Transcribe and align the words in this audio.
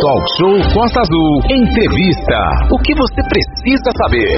Talk 0.00 0.24
Show 0.40 0.56
Costa 0.72 1.04
Azul. 1.04 1.32
Entrevista. 1.44 2.38
O 2.72 2.80
que 2.80 2.96
você 2.96 3.20
precisa 3.20 3.90
saber? 4.00 4.32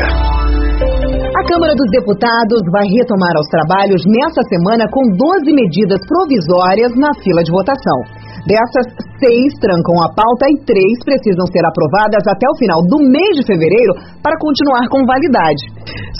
A 1.39 1.43
Câmara 1.47 1.71
dos 1.79 1.87
Deputados 1.95 2.59
vai 2.75 2.83
retomar 2.91 3.31
os 3.39 3.47
trabalhos 3.47 4.03
nesta 4.11 4.43
semana 4.51 4.91
com 4.91 5.07
12 5.15 5.55
medidas 5.55 6.03
provisórias 6.03 6.91
na 6.99 7.15
fila 7.23 7.47
de 7.47 7.55
votação. 7.55 7.99
Dessas, 8.43 8.91
seis 9.23 9.55
trancam 9.63 10.03
a 10.03 10.11
pauta 10.11 10.51
e 10.51 10.59
três 10.67 10.99
precisam 11.07 11.47
ser 11.47 11.63
aprovadas 11.63 12.27
até 12.27 12.43
o 12.51 12.59
final 12.59 12.83
do 12.83 12.99
mês 12.99 13.39
de 13.39 13.47
fevereiro 13.47 13.95
para 14.19 14.35
continuar 14.43 14.83
com 14.91 15.07
validade. 15.07 15.63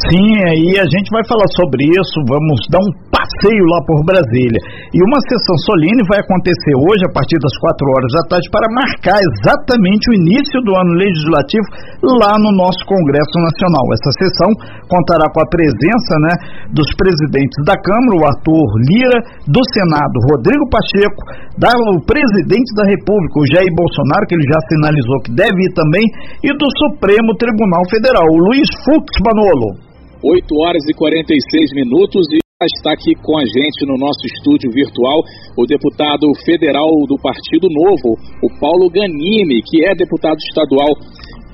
Sim, 0.07 0.39
aí 0.47 0.79
a 0.79 0.87
gente 0.87 1.11
vai 1.11 1.27
falar 1.27 1.51
sobre 1.51 1.83
isso, 1.91 2.15
vamos 2.31 2.63
dar 2.71 2.79
um 2.79 3.12
passeio 3.33 3.65
lá 3.73 3.81
por 3.89 3.99
Brasília. 4.05 4.61
E 4.93 4.99
uma 5.01 5.21
sessão 5.25 5.57
solene 5.65 6.05
vai 6.09 6.21
acontecer 6.21 6.75
hoje, 6.77 7.03
a 7.09 7.13
partir 7.13 7.39
das 7.41 7.55
quatro 7.57 7.87
horas 7.89 8.11
da 8.13 8.25
tarde, 8.29 8.47
para 8.53 8.69
marcar 8.69 9.19
exatamente 9.19 10.13
o 10.13 10.17
início 10.17 10.61
do 10.63 10.77
ano 10.77 10.93
legislativo 11.01 11.67
lá 12.21 12.37
no 12.37 12.53
nosso 12.53 12.85
Congresso 12.85 13.37
Nacional. 13.41 13.85
Essa 13.97 14.13
sessão 14.21 14.51
contará 14.87 15.27
com 15.33 15.41
a 15.41 15.49
presença 15.49 16.13
né, 16.21 16.33
dos 16.71 16.89
presidentes 16.95 17.57
da 17.65 17.77
Câmara, 17.81 18.21
o 18.21 18.27
Arthur 18.29 18.69
Lira, 18.87 19.19
do 19.49 19.63
Senado, 19.73 20.17
Rodrigo 20.29 20.69
Pacheco, 20.69 21.21
da, 21.57 21.73
o 21.73 22.01
presidente 22.05 22.71
da 22.77 22.85
República, 22.85 23.41
o 23.41 23.49
Jair 23.49 23.73
Bolsonaro, 23.73 24.27
que 24.29 24.37
ele 24.37 24.47
já 24.47 24.61
sinalizou 24.69 25.19
que 25.25 25.33
deve 25.33 25.57
ir 25.65 25.73
também, 25.73 26.05
e 26.45 26.51
do 26.53 26.69
Supremo 26.85 27.33
Tribunal 27.41 27.83
Federal, 27.89 28.27
o 28.29 28.39
Luiz 28.51 28.69
Fux 28.85 29.07
Manolo. 29.25 29.93
8 30.23 30.47
horas 30.63 30.83
e 30.87 30.95
46 30.95 31.75
minutos 31.75 32.23
e 32.31 32.42
está 32.65 32.93
aqui 32.93 33.15
com 33.23 33.37
a 33.39 33.45
gente 33.45 33.87
no 33.87 33.97
nosso 33.99 34.25
estúdio 34.27 34.71
virtual 34.71 35.23
o 35.57 35.67
deputado 35.67 36.27
federal 36.45 36.91
do 37.09 37.17
Partido 37.21 37.69
Novo, 37.71 38.19
o 38.43 38.49
Paulo 38.61 38.91
Ganime, 38.91 39.63
que 39.63 39.85
é 39.85 39.95
deputado 39.95 40.39
estadual 40.39 40.93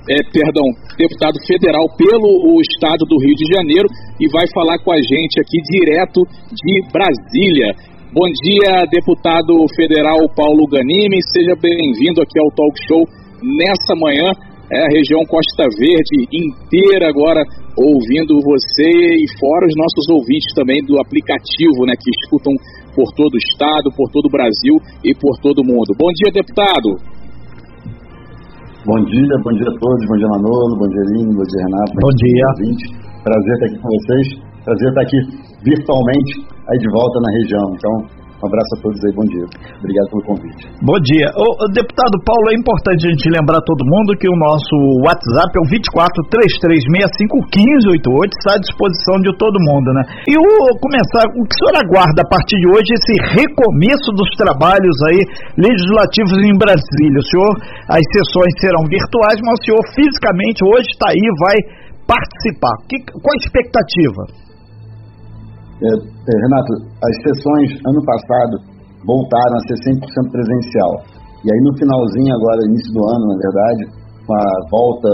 é, 0.09 0.25
perdão, 0.33 0.65
deputado 0.97 1.37
federal 1.47 1.85
pelo 1.97 2.57
o 2.57 2.61
estado 2.61 3.05
do 3.05 3.21
Rio 3.21 3.37
de 3.37 3.45
Janeiro 3.53 3.89
e 4.19 4.29
vai 4.33 4.47
falar 4.55 4.79
com 4.81 4.91
a 4.93 4.97
gente 4.97 5.39
aqui 5.39 5.61
direto 5.69 6.25
de 6.51 6.81
Brasília. 6.91 7.75
Bom 8.13 8.25
dia, 8.43 8.89
deputado 8.91 9.53
federal 9.77 10.17
Paulo 10.35 10.67
Ganime, 10.67 11.19
seja 11.31 11.55
bem-vindo 11.61 12.23
aqui 12.23 12.41
ao 12.41 12.51
Talk 12.57 12.73
Show 12.89 13.05
nessa 13.43 13.95
manhã. 14.01 14.33
É 14.73 14.81
a 14.81 14.89
região 14.89 15.21
Costa 15.29 15.65
Verde 15.79 16.29
inteira 16.33 17.09
agora 17.09 17.43
ouvindo 17.79 18.43
você 18.43 18.91
e 18.91 19.27
fora 19.39 19.67
os 19.67 19.77
nossos 19.79 20.05
ouvintes 20.11 20.51
também 20.55 20.83
do 20.83 20.99
aplicativo, 20.99 21.87
né, 21.87 21.95
que 21.95 22.11
escutam 22.23 22.53
por 22.95 23.07
todo 23.15 23.35
o 23.35 23.39
estado, 23.39 23.95
por 23.95 24.11
todo 24.11 24.27
o 24.27 24.35
Brasil 24.35 24.75
e 25.07 25.15
por 25.15 25.39
todo 25.39 25.63
o 25.63 25.67
mundo. 25.67 25.95
Bom 25.95 26.11
dia, 26.11 26.35
deputado. 26.35 26.99
Bom 28.83 28.99
dia, 29.05 29.35
bom 29.45 29.53
dia 29.53 29.69
a 29.69 29.77
todos, 29.79 30.03
bom 30.09 30.17
dia 30.17 30.29
Manolo, 30.29 30.75
bom 30.79 30.89
dia 30.89 31.05
Lino, 31.13 31.35
bom 31.37 31.47
dia 31.47 31.63
Renato. 31.63 31.93
Bom 32.03 32.15
dia. 32.19 32.47
Ouvintes. 32.57 32.87
Prazer 33.23 33.55
estar 33.55 33.67
aqui 33.67 33.79
com 33.83 33.89
vocês, 33.91 34.27
prazer 34.65 34.89
estar 34.89 35.03
aqui 35.03 35.19
virtualmente 35.63 36.33
aí 36.71 36.79
de 36.79 36.89
volta 36.91 37.21
na 37.21 37.31
região. 37.43 37.67
Então, 37.75 38.18
um 38.39 38.47
abraço 38.47 38.71
a 38.79 38.87
todos 38.87 39.03
aí, 39.03 39.11
bom 39.19 39.27
dia. 39.27 39.43
Obrigado 39.83 40.15
pelo 40.15 40.23
convite. 40.31 40.63
Bom 40.79 40.95
dia. 41.03 41.27
Ô, 41.35 41.67
deputado 41.75 42.23
Paulo, 42.23 42.55
é 42.55 42.57
importante 42.57 43.03
a 43.03 43.11
gente 43.11 43.27
lembrar 43.35 43.59
todo 43.67 43.83
mundo 43.83 44.15
que 44.15 44.31
o 44.31 44.39
nosso 44.39 44.79
WhatsApp 45.03 45.51
é 45.59 45.61
o 45.61 45.67
2433651588, 45.67 48.31
está 48.31 48.55
à 48.55 48.63
disposição 48.63 49.19
de 49.27 49.35
todo 49.35 49.59
mundo, 49.59 49.91
né? 49.91 50.07
E 50.31 50.39
o 50.39 50.47
começar, 50.79 51.27
o 51.35 51.43
que 51.43 51.51
o 51.51 51.59
senhor 51.59 51.83
aguarda 51.83 52.23
a 52.23 52.29
partir 52.31 52.55
de 52.63 52.71
hoje, 52.71 52.95
esse 52.95 53.43
recomeço 53.43 54.15
dos 54.15 54.31
trabalhos 54.39 54.95
aí 55.11 55.19
legislativos 55.59 56.39
em 56.39 56.55
Brasília? 56.55 57.19
O 57.19 57.27
senhor, 57.27 57.59
as 57.91 58.07
sessões 58.07 58.55
serão 58.63 58.87
virtuais, 58.87 59.43
mas 59.43 59.59
o 59.59 59.67
senhor 59.67 59.83
fisicamente 59.99 60.63
hoje 60.63 60.87
está 60.95 61.11
aí, 61.11 61.27
vai 61.43 61.59
participar. 62.07 62.87
Que, 62.87 63.03
qual 63.19 63.35
a 63.35 63.43
expectativa? 63.43 64.47
É, 65.79 65.89
é, 65.95 66.33
Renato, 66.43 66.73
as 67.03 67.15
sessões 67.23 67.71
ano 67.87 68.03
passado 68.03 68.55
voltaram 69.07 69.55
a 69.55 69.63
ser 69.71 69.79
100% 69.95 70.03
presencial. 70.35 70.93
E 71.43 71.47
aí 71.47 71.61
no 71.63 71.73
finalzinho 71.79 72.35
agora, 72.35 72.67
início 72.67 72.91
do 72.95 73.03
ano, 73.07 73.25
na 73.31 73.39
verdade, 73.39 73.83
com 74.27 74.35
a 74.35 74.49
volta 74.75 75.11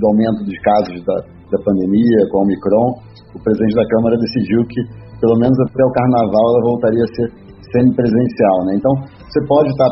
do 0.00 0.04
aumento 0.08 0.40
dos 0.48 0.58
casos 0.64 0.96
da, 1.04 1.16
da 1.52 1.58
pandemia, 1.60 2.24
com 2.32 2.40
o 2.40 2.42
Omicron, 2.48 2.88
o 3.36 3.38
presidente 3.44 3.76
da 3.76 3.86
Câmara 3.92 4.16
decidiu 4.16 4.64
que 4.64 4.80
pelo 5.20 5.36
menos 5.36 5.56
até 5.68 5.82
o 5.84 5.92
carnaval 5.92 6.44
ela 6.56 6.62
voltaria 6.72 7.04
a 7.04 7.14
ser 7.14 7.28
semipresencial, 7.68 8.56
né? 8.64 8.80
Então, 8.80 8.92
você 9.28 9.40
pode 9.44 9.68
estar 9.68 9.90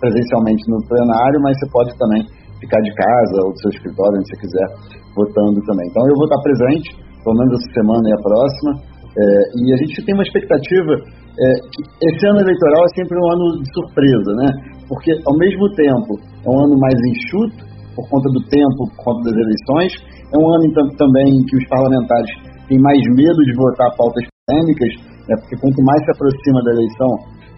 presencialmente 0.00 0.62
no 0.72 0.80
plenário, 0.88 1.38
mas 1.42 1.52
você 1.58 1.68
pode 1.68 1.90
também 1.98 2.22
ficar 2.60 2.80
de 2.80 2.92
casa 2.94 3.36
ou 3.44 3.52
do 3.52 3.58
seu 3.60 3.70
escritório, 3.76 4.16
onde 4.16 4.28
você 4.30 4.38
quiser, 4.40 4.68
votando 5.12 5.58
também. 5.68 5.86
Então, 5.90 6.02
eu 6.08 6.16
vou 6.16 6.24
estar 6.24 6.40
presente, 6.40 6.88
pelo 7.24 7.36
menos 7.36 7.60
essa 7.60 7.70
semana 7.76 8.04
e 8.08 8.12
a 8.12 8.20
próxima, 8.24 8.70
é, 9.10 9.22
e 9.58 9.74
a 9.74 9.76
gente 9.76 10.04
tem 10.06 10.14
uma 10.14 10.22
expectativa 10.22 10.92
é, 10.94 11.44
que 11.66 11.80
esse 12.06 12.22
ano 12.26 12.40
eleitoral 12.40 12.84
é 12.84 12.92
sempre 12.94 13.18
um 13.18 13.28
ano 13.32 13.46
de 13.62 13.68
surpresa, 13.74 14.30
né? 14.38 14.48
Porque, 14.86 15.10
ao 15.26 15.36
mesmo 15.38 15.66
tempo, 15.74 16.18
é 16.46 16.48
um 16.50 16.58
ano 16.66 16.76
mais 16.78 16.94
enxuto, 16.94 17.70
por 17.94 18.06
conta 18.08 18.28
do 18.30 18.42
tempo, 18.46 18.86
por 18.94 19.04
conta 19.04 19.30
das 19.30 19.38
eleições, 19.38 19.92
é 20.30 20.36
um 20.38 20.46
ano 20.46 20.64
então, 20.66 20.86
também 20.94 21.26
em 21.26 21.42
que 21.42 21.56
os 21.58 21.66
parlamentares 21.66 22.30
têm 22.70 22.78
mais 22.78 23.02
medo 23.18 23.40
de 23.42 23.52
votar 23.58 23.90
pautas 23.98 24.22
polêmicas, 24.46 24.92
né? 25.26 25.34
porque 25.42 25.58
quanto 25.58 25.82
mais 25.82 25.98
se 26.06 26.10
aproxima 26.14 26.62
da 26.62 26.70
eleição, 26.70 27.10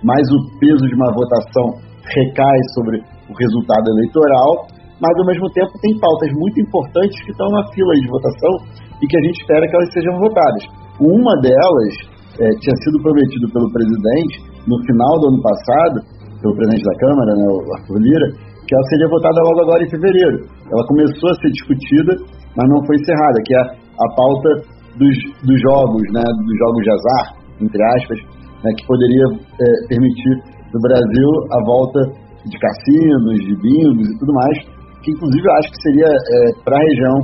mais 0.04 0.24
o 0.32 0.38
peso 0.58 0.84
de 0.88 0.94
uma 0.96 1.12
votação 1.12 1.66
recai 2.00 2.58
sobre 2.74 2.96
o 3.28 3.32
resultado 3.36 3.86
eleitoral, 3.92 4.66
mas 5.00 5.14
ao 5.18 5.26
mesmo 5.26 5.48
tempo 5.52 5.72
tem 5.80 5.98
pautas 6.00 6.30
muito 6.32 6.60
importantes 6.60 7.16
que 7.24 7.30
estão 7.30 7.48
na 7.50 7.62
fila 7.72 7.92
de 7.94 8.08
votação 8.08 8.52
e 9.00 9.06
que 9.06 9.16
a 9.16 9.22
gente 9.22 9.41
espera 9.41 9.66
que 9.66 9.76
elas 9.76 9.92
sejam 9.92 10.14
votadas. 10.18 10.62
Uma 11.02 11.34
delas 11.42 11.94
é, 12.38 12.46
tinha 12.62 12.76
sido 12.78 13.02
prometido 13.02 13.50
pelo 13.50 13.66
presidente 13.74 14.38
no 14.70 14.78
final 14.86 15.18
do 15.18 15.34
ano 15.34 15.42
passado, 15.42 15.98
pelo 16.38 16.54
presidente 16.54 16.84
da 16.86 16.96
Câmara, 17.02 17.30
né, 17.34 17.46
o 17.50 17.74
Arthur 17.74 17.98
Lira, 17.98 18.28
que 18.66 18.74
ela 18.74 18.86
seria 18.86 19.08
votada 19.10 19.42
logo 19.42 19.60
agora 19.66 19.82
em 19.82 19.91
fevereiro. 19.91 20.46
Ela 20.70 20.86
começou 20.86 21.28
a 21.30 21.34
ser 21.42 21.50
discutida, 21.50 22.14
mas 22.54 22.66
não 22.70 22.86
foi 22.86 22.94
encerrada, 22.96 23.38
que 23.42 23.54
é 23.54 23.62
a 23.66 24.08
pauta 24.14 24.50
dos, 24.94 25.16
dos 25.42 25.58
jogos, 25.60 26.02
né, 26.14 26.22
dos 26.22 26.56
jogos 26.62 26.82
de 26.86 26.91
azar, 26.94 27.24
entre 27.60 27.82
aspas, 27.98 28.18
né, 28.62 28.70
que 28.78 28.86
poderia 28.86 29.26
é, 29.26 29.66
permitir 29.91 30.32
no 30.70 30.80
Brasil 30.86 31.30
a 31.50 31.58
volta 31.66 32.00
de 32.46 32.58
cassinos, 32.58 33.36
de 33.42 33.54
bingos 33.58 34.06
e 34.06 34.18
tudo 34.18 34.32
mais, 34.34 34.56
que 35.02 35.10
inclusive 35.10 35.46
eu 35.46 35.54
acho 35.58 35.68
que 35.70 35.82
seria 35.82 36.06
é, 36.06 36.38
para 36.62 36.76
a 36.78 36.82
região 36.86 37.16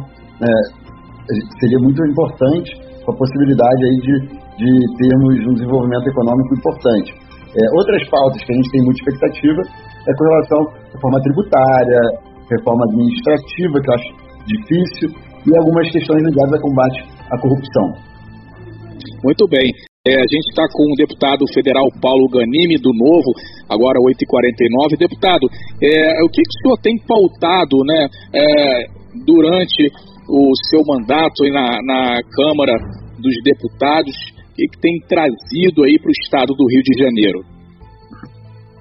é, 0.43 0.79
seria 1.61 1.79
muito 1.79 2.03
importante 2.07 2.88
com 3.09 3.13
a 3.13 3.17
possibilidade 3.17 3.81
aí 3.89 3.97
de, 4.05 4.15
de 4.61 4.71
termos 5.01 5.33
um 5.49 5.55
desenvolvimento 5.57 6.07
econômico 6.13 6.53
importante. 6.53 7.09
É, 7.57 7.61
outras 7.81 8.05
pautas 8.11 8.45
que 8.45 8.53
a 8.53 8.57
gente 8.57 8.71
tem 8.71 8.85
muita 8.85 9.01
expectativa 9.01 9.63
é 9.65 10.13
com 10.13 10.25
relação 10.29 10.61
à 10.61 10.93
reforma 10.93 11.19
tributária, 11.25 12.01
reforma 12.53 12.85
administrativa, 12.93 13.81
que 13.81 13.89
eu 13.89 13.95
acho 13.97 14.11
difícil, 14.45 15.09
e 15.49 15.57
algumas 15.57 15.89
questões 15.91 16.21
ligadas 16.23 16.53
ao 16.53 16.61
combate 16.61 17.01
à 17.33 17.41
corrupção. 17.41 17.87
Muito 19.25 19.49
bem. 19.49 19.73
É, 20.07 20.15
a 20.15 20.29
gente 20.29 20.47
está 20.53 20.65
com 20.73 20.85
o 20.85 20.97
deputado 20.97 21.45
federal 21.53 21.89
Paulo 22.01 22.29
Ganimi, 22.29 22.77
do 22.77 22.93
Novo, 22.93 23.33
agora 23.69 23.99
8h49. 24.01 24.99
Deputado, 24.99 25.49
é, 25.83 26.23
o 26.25 26.29
que, 26.29 26.43
que 26.43 26.49
o 26.49 26.61
senhor 26.63 26.79
tem 26.83 26.97
pautado 27.09 27.77
né, 27.85 28.07
é, 28.37 28.85
durante 29.25 29.89
o 30.29 30.53
seu 30.69 30.81
mandato 30.85 31.43
na, 31.51 31.81
na 31.83 32.21
Câmara 32.37 32.73
dos 33.21 33.35
Deputados 33.45 34.15
e 34.59 34.67
que 34.69 34.79
tem 34.81 34.95
trazido 35.07 35.85
aí 35.85 35.99
para 35.99 36.11
o 36.11 36.19
estado 36.25 36.55
do 36.55 36.67
Rio 36.67 36.83
de 36.83 36.95
Janeiro? 36.99 37.41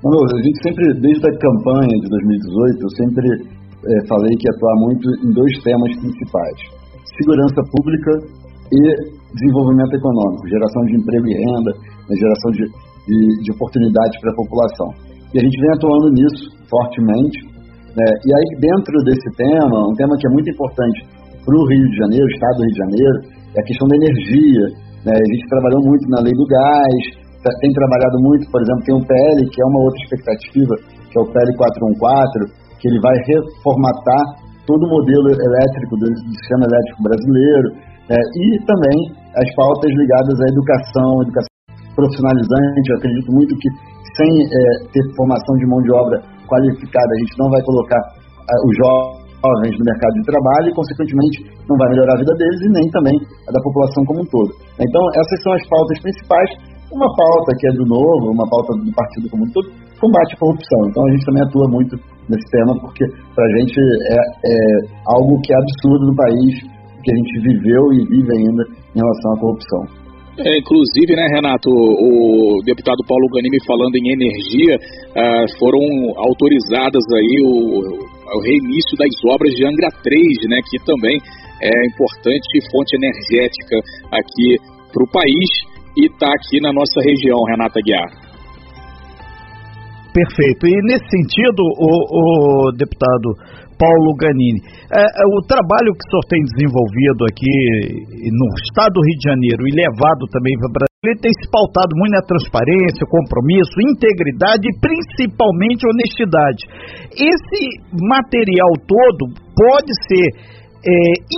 Bom, 0.02 0.14
a 0.14 0.42
gente 0.42 0.60
sempre, 0.62 0.86
desde 1.02 1.26
a 1.26 1.34
campanha 1.38 1.96
de 1.98 2.08
2018, 2.10 2.82
eu 2.82 2.92
sempre 2.98 3.28
é, 3.28 4.08
falei 4.08 4.34
que 4.38 4.50
atuar 4.50 4.76
muito 4.78 5.06
em 5.26 5.32
dois 5.34 5.54
temas 5.64 5.92
principais: 5.98 6.58
segurança 7.18 7.62
pública 7.74 8.12
e 8.74 8.80
desenvolvimento 9.34 9.94
econômico, 9.94 10.50
geração 10.50 10.82
de 10.86 10.94
emprego 10.98 11.28
e 11.28 11.34
renda, 11.34 11.72
né, 12.10 12.14
geração 12.16 12.52
de, 12.52 12.64
de, 12.66 13.18
de 13.44 13.50
oportunidades 13.52 14.16
para 14.22 14.32
a 14.32 14.36
população. 14.36 14.90
E 15.34 15.40
a 15.40 15.44
gente 15.44 15.60
vem 15.60 15.72
atuando 15.76 16.08
nisso 16.14 16.44
fortemente. 16.70 17.38
Né? 17.98 18.06
E 18.06 18.30
aí, 18.32 18.48
dentro 18.62 18.96
desse 19.04 19.30
tema, 19.36 19.78
um 19.90 19.96
tema 19.98 20.16
que 20.18 20.28
é 20.28 20.32
muito 20.32 20.50
importante 20.50 21.00
para 21.44 21.56
o 21.56 21.66
Rio 21.68 21.86
de 21.90 21.98
Janeiro, 21.98 22.26
o 22.26 22.34
estado 22.34 22.56
do 22.58 22.64
Rio 22.64 22.74
de 22.74 22.82
Janeiro, 22.86 23.18
é 23.58 23.60
a 23.60 23.66
questão 23.66 23.88
da 23.90 23.98
energia. 23.98 24.66
Né? 25.02 25.14
A 25.18 25.28
gente 25.34 25.46
trabalhou 25.50 25.82
muito 25.82 26.06
na 26.14 26.22
lei 26.22 26.34
do 26.38 26.46
gás, 26.46 27.02
tá, 27.42 27.50
tem 27.60 27.74
trabalhado 27.74 28.18
muito, 28.22 28.46
por 28.54 28.62
exemplo, 28.62 28.86
tem 28.86 28.96
um 28.96 29.06
PL, 29.06 29.40
que 29.50 29.60
é 29.62 29.66
uma 29.66 29.82
outra 29.82 30.00
expectativa, 30.06 30.74
que 31.10 31.16
é 31.18 31.22
o 31.22 31.28
PL 31.34 31.50
414, 31.58 32.78
que 32.78 32.86
ele 32.88 33.02
vai 33.02 33.18
reformatar 33.26 34.24
todo 34.70 34.86
o 34.86 34.92
modelo 34.94 35.28
elétrico 35.34 35.98
do, 35.98 36.06
do 36.06 36.32
sistema 36.38 36.70
elétrico 36.70 37.00
brasileiro, 37.02 37.68
né? 38.14 38.20
e 38.20 38.46
também 38.68 38.98
as 39.34 39.50
pautas 39.58 39.90
ligadas 39.90 40.38
à 40.38 40.46
educação, 40.54 41.10
educação 41.26 41.56
profissionalizante. 41.98 42.86
Eu 42.94 42.98
acredito 43.02 43.32
muito 43.34 43.54
que 43.58 43.70
sem 44.18 44.32
é, 44.44 44.62
ter 44.94 45.04
formação 45.16 45.56
de 45.58 45.66
mão 45.66 45.82
de 45.82 45.92
obra 45.94 46.22
qualificada, 46.46 47.10
a 47.10 47.20
gente 47.26 47.36
não 47.38 47.50
vai 47.50 47.62
colocar 47.62 48.02
uh, 48.02 48.62
os 48.66 48.74
jovens 48.78 49.27
no 49.56 49.86
mercado 49.86 50.14
de 50.20 50.26
trabalho 50.26 50.68
e, 50.70 50.74
consequentemente, 50.74 51.38
não 51.68 51.76
vai 51.78 51.88
melhorar 51.90 52.14
a 52.16 52.22
vida 52.22 52.34
deles 52.36 52.60
e 52.62 52.70
nem 52.72 52.86
também 52.92 53.16
a 53.48 53.52
da 53.52 53.62
população 53.64 54.02
como 54.06 54.22
um 54.22 54.30
todo. 54.30 54.52
Então, 54.80 55.04
essas 55.16 55.38
são 55.44 55.54
as 55.54 55.64
pautas 55.68 55.98
principais. 56.02 56.50
Uma 56.88 57.10
pauta 57.20 57.52
que 57.60 57.68
é 57.68 57.72
do 57.76 57.84
Novo, 57.84 58.32
uma 58.32 58.48
pauta 58.48 58.72
do 58.80 58.92
partido 58.96 59.28
como 59.30 59.44
um 59.44 59.52
todo, 59.52 59.68
combate 60.00 60.34
a 60.36 60.40
corrupção. 60.40 60.80
Então, 60.88 61.04
a 61.04 61.12
gente 61.12 61.26
também 61.26 61.44
atua 61.44 61.68
muito 61.68 61.94
nesse 62.32 62.48
tema, 62.52 62.74
porque 62.80 63.04
para 63.36 63.44
a 63.44 63.52
gente 63.60 63.76
é, 63.76 64.20
é 64.20 64.58
algo 65.12 65.40
que 65.44 65.52
é 65.52 65.58
absurdo 65.58 66.08
no 66.08 66.16
país, 66.16 66.54
que 67.04 67.12
a 67.12 67.16
gente 67.16 67.34
viveu 67.44 67.84
e 67.92 68.00
vive 68.08 68.32
ainda 68.40 68.64
em 68.96 69.00
relação 69.00 69.34
à 69.34 69.40
corrupção. 69.40 70.08
É, 70.38 70.60
inclusive, 70.60 71.16
né, 71.16 71.26
Renato, 71.34 71.68
o 71.68 72.62
deputado 72.64 73.02
Paulo 73.08 73.26
Ganimi 73.34 73.58
falando 73.66 73.96
em 73.96 74.14
energia, 74.14 74.78
uh, 74.78 75.46
foram 75.58 75.82
autorizadas 76.16 77.02
aí 77.10 77.36
o, 77.42 78.17
o, 78.36 78.40
reinício 78.42 78.96
das 78.98 79.14
obras 79.32 79.52
de 79.54 79.66
Angra 79.66 79.90
3, 80.04 80.14
né, 80.50 80.58
que 80.70 80.78
também 80.86 81.18
é 81.62 81.72
importante 81.88 82.48
fonte 82.72 82.96
energética 82.96 83.78
aqui 84.12 84.58
para 84.92 85.04
o 85.04 85.12
país 85.12 85.50
e 85.98 86.06
está 86.06 86.28
aqui 86.28 86.62
na 86.62 86.72
nossa 86.72 87.02
região, 87.02 87.38
Renata 87.50 87.80
Guiar. 87.84 88.28
Perfeito. 90.14 90.66
E 90.66 90.74
nesse 90.90 91.06
sentido, 91.10 91.62
o, 91.62 92.68
o 92.68 92.72
deputado 92.72 93.38
Paulo 93.78 94.18
Ganini, 94.18 94.58
é, 94.90 94.98
é, 94.98 95.26
o 95.30 95.46
trabalho 95.46 95.94
que 95.94 96.02
o 96.02 96.10
senhor 96.10 96.26
tem 96.26 96.42
desenvolvido 96.42 97.22
aqui 97.30 97.54
no 98.34 98.48
estado 98.66 98.98
do 98.98 99.06
Rio 99.06 99.18
de 99.22 99.30
Janeiro 99.30 99.62
e 99.70 99.78
levado 99.78 100.26
também 100.34 100.58
para 100.74 100.87
ele 101.06 101.14
tem 101.22 101.30
se 101.30 101.46
pautado 101.54 101.94
muito 101.94 102.18
na 102.18 102.26
transparência, 102.26 103.06
compromisso, 103.06 103.70
integridade 103.86 104.66
e 104.66 104.78
principalmente 104.82 105.86
honestidade. 105.86 106.66
Esse 107.14 107.62
material 108.02 108.74
todo 108.82 109.30
pode 109.54 109.94
ser 110.10 110.26
é, 110.82 110.90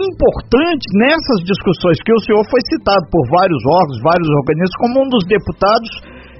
importante 0.07 0.87
nessas 0.95 1.43
discussões 1.43 1.99
que 1.99 2.15
o 2.15 2.23
senhor 2.23 2.39
foi 2.47 2.63
citado 2.71 3.03
por 3.11 3.19
vários 3.27 3.59
órgãos, 3.67 3.99
vários 3.99 4.31
organismos, 4.31 4.79
como 4.79 5.03
um 5.03 5.09
dos 5.11 5.27
deputados 5.27 5.91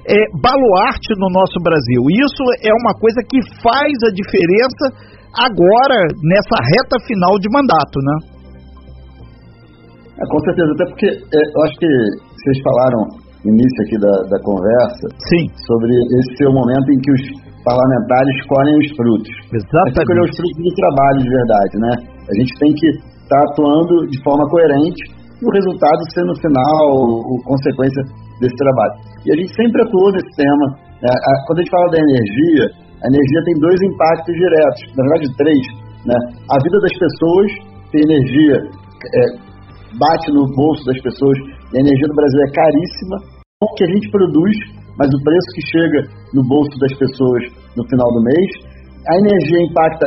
é, 0.08 0.16
baluarte 0.40 1.12
no 1.20 1.28
nosso 1.28 1.60
Brasil. 1.60 2.00
Isso 2.24 2.44
é 2.64 2.72
uma 2.72 2.96
coisa 2.96 3.20
que 3.28 3.36
faz 3.60 3.92
a 4.08 4.16
diferença 4.16 5.12
agora, 5.36 6.08
nessa 6.24 6.56
reta 6.72 6.96
final 7.04 7.36
de 7.36 7.52
mandato, 7.52 8.00
né? 8.00 8.39
É, 10.20 10.24
com 10.28 10.38
certeza, 10.44 10.68
até 10.76 10.84
porque 10.84 11.08
é, 11.08 11.40
eu 11.40 11.60
acho 11.64 11.76
que 11.80 11.88
vocês 11.88 12.58
falaram 12.60 13.00
no 13.40 13.48
início 13.56 13.78
aqui 13.88 13.96
da, 13.96 14.14
da 14.28 14.38
conversa 14.44 15.04
Sim. 15.16 15.44
sobre 15.64 15.88
esse 15.96 16.36
ser 16.36 16.48
o 16.48 16.52
momento 16.52 16.88
em 16.92 16.98
que 17.00 17.10
os 17.12 17.24
parlamentares 17.64 18.36
colhem 18.48 18.76
os 18.84 18.88
frutos. 18.96 19.32
Exatamente. 19.48 20.04
colher 20.04 20.24
os 20.28 20.36
frutos 20.36 20.60
do 20.60 20.72
trabalho 20.76 21.18
de 21.24 21.30
verdade, 21.30 21.74
né? 21.80 21.92
A 22.04 22.34
gente 22.36 22.52
tem 22.60 22.72
que 22.72 22.88
estar 22.88 23.40
tá 23.40 23.44
atuando 23.48 23.94
de 24.12 24.18
forma 24.20 24.44
coerente 24.48 25.02
e 25.40 25.44
o 25.44 25.50
resultado 25.56 26.00
ser 26.12 26.24
no 26.28 26.36
final 26.36 26.84
o, 27.00 27.40
consequência 27.48 28.04
desse 28.44 28.56
trabalho. 28.60 28.94
E 29.24 29.32
a 29.32 29.36
gente 29.40 29.52
sempre 29.56 29.80
atuou 29.88 30.12
nesse 30.12 30.32
tema. 30.36 30.66
Né? 31.00 31.12
Quando 31.48 31.58
a 31.58 31.62
gente 31.64 31.72
fala 31.72 31.88
da 31.88 32.00
energia, 32.00 32.64
a 33.00 33.06
energia 33.08 33.40
tem 33.48 33.56
dois 33.56 33.78
impactos 33.88 34.34
diretos, 34.36 34.80
na 34.96 35.02
verdade 35.08 35.24
três. 35.40 35.64
Né? 36.04 36.16
A 36.44 36.56
vida 36.60 36.76
das 36.80 36.92
pessoas, 36.92 37.48
tem 37.88 38.04
energia, 38.04 38.56
é, 38.60 39.49
bate 39.98 40.26
no 40.32 40.46
bolso 40.54 40.84
das 40.84 41.00
pessoas, 41.02 41.38
e 41.72 41.78
a 41.78 41.80
energia 41.80 42.08
do 42.08 42.14
Brasil 42.14 42.40
é 42.42 42.50
caríssima, 42.52 43.16
o 43.62 43.74
que 43.74 43.84
a 43.84 43.90
gente 43.92 44.10
produz, 44.10 44.56
mas 44.96 45.08
o 45.08 45.22
preço 45.24 45.48
que 45.54 45.64
chega 45.68 46.00
no 46.34 46.42
bolso 46.48 46.72
das 46.80 46.92
pessoas 46.96 47.42
no 47.76 47.84
final 47.88 48.08
do 48.12 48.22
mês. 48.24 48.48
A 49.08 49.14
energia 49.16 49.60
impacta 49.64 50.06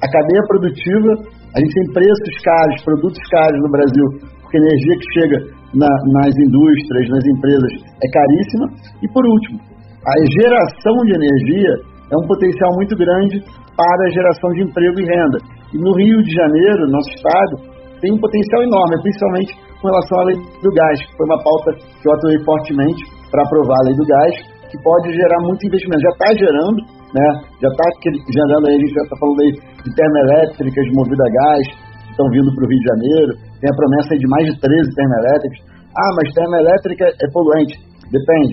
a 0.00 0.08
cadeia 0.08 0.42
produtiva, 0.48 1.12
a 1.52 1.58
gente 1.60 1.72
tem 1.72 1.92
preços 1.92 2.32
caros, 2.44 2.84
produtos 2.84 3.20
caros 3.32 3.60
no 3.64 3.70
Brasil, 3.72 4.06
porque 4.40 4.58
a 4.58 4.64
energia 4.64 4.94
que 4.96 5.08
chega 5.12 5.38
na, 5.72 5.88
nas 5.88 6.32
indústrias, 6.36 7.08
nas 7.08 7.24
empresas, 7.36 7.72
é 8.00 8.08
caríssima. 8.12 8.66
E 9.02 9.08
por 9.12 9.24
último, 9.24 9.60
a 10.04 10.14
geração 10.40 10.96
de 11.04 11.12
energia 11.16 11.72
é 12.12 12.16
um 12.16 12.26
potencial 12.28 12.70
muito 12.76 12.94
grande 12.96 13.40
para 13.76 14.02
a 14.06 14.12
geração 14.12 14.50
de 14.52 14.62
emprego 14.62 15.00
e 15.00 15.04
renda. 15.04 15.38
E 15.74 15.78
no 15.78 15.92
Rio 15.96 16.22
de 16.22 16.32
Janeiro, 16.32 16.88
nosso 16.88 17.10
estado, 17.12 17.75
tem 18.00 18.12
um 18.12 18.20
potencial 18.20 18.62
enorme, 18.62 18.94
principalmente 19.02 19.52
com 19.80 19.88
relação 19.88 20.16
à 20.20 20.24
lei 20.24 20.36
do 20.36 20.70
gás, 20.72 20.96
que 21.00 21.16
foi 21.16 21.26
uma 21.26 21.40
pauta 21.42 21.68
que 21.76 22.04
eu 22.06 22.12
atuei 22.12 22.38
fortemente 22.44 23.00
para 23.30 23.42
aprovar 23.44 23.76
a 23.80 23.86
lei 23.88 23.96
do 23.96 24.06
gás, 24.06 24.34
que 24.70 24.76
pode 24.82 25.12
gerar 25.12 25.40
muito 25.44 25.66
investimento. 25.66 26.02
Já 26.02 26.12
está 26.12 26.28
gerando, 26.34 26.80
né? 27.12 27.28
já 27.60 27.68
está 27.68 27.86
gerando 28.10 28.64
aí, 28.68 28.74
a 28.76 28.80
gente 28.80 28.94
já 28.94 29.04
está 29.04 29.16
falando 29.20 29.40
aí 29.40 29.52
de 29.54 29.90
termoelétricas 29.94 30.86
movidas 30.96 31.24
a 31.24 31.30
gás, 31.30 31.64
que 32.04 32.10
estão 32.10 32.26
vindo 32.32 32.50
para 32.52 32.64
o 32.64 32.68
Rio 32.68 32.80
de 32.80 32.88
Janeiro, 32.88 33.30
tem 33.60 33.68
a 33.70 33.76
promessa 33.76 34.10
de 34.16 34.26
mais 34.28 34.44
de 34.48 34.54
13 34.60 34.94
termoelétricas. 34.96 35.60
Ah, 35.96 36.10
mas 36.20 36.34
termoelétrica 36.34 37.04
é 37.08 37.26
poluente. 37.32 37.74
Depende. 38.12 38.52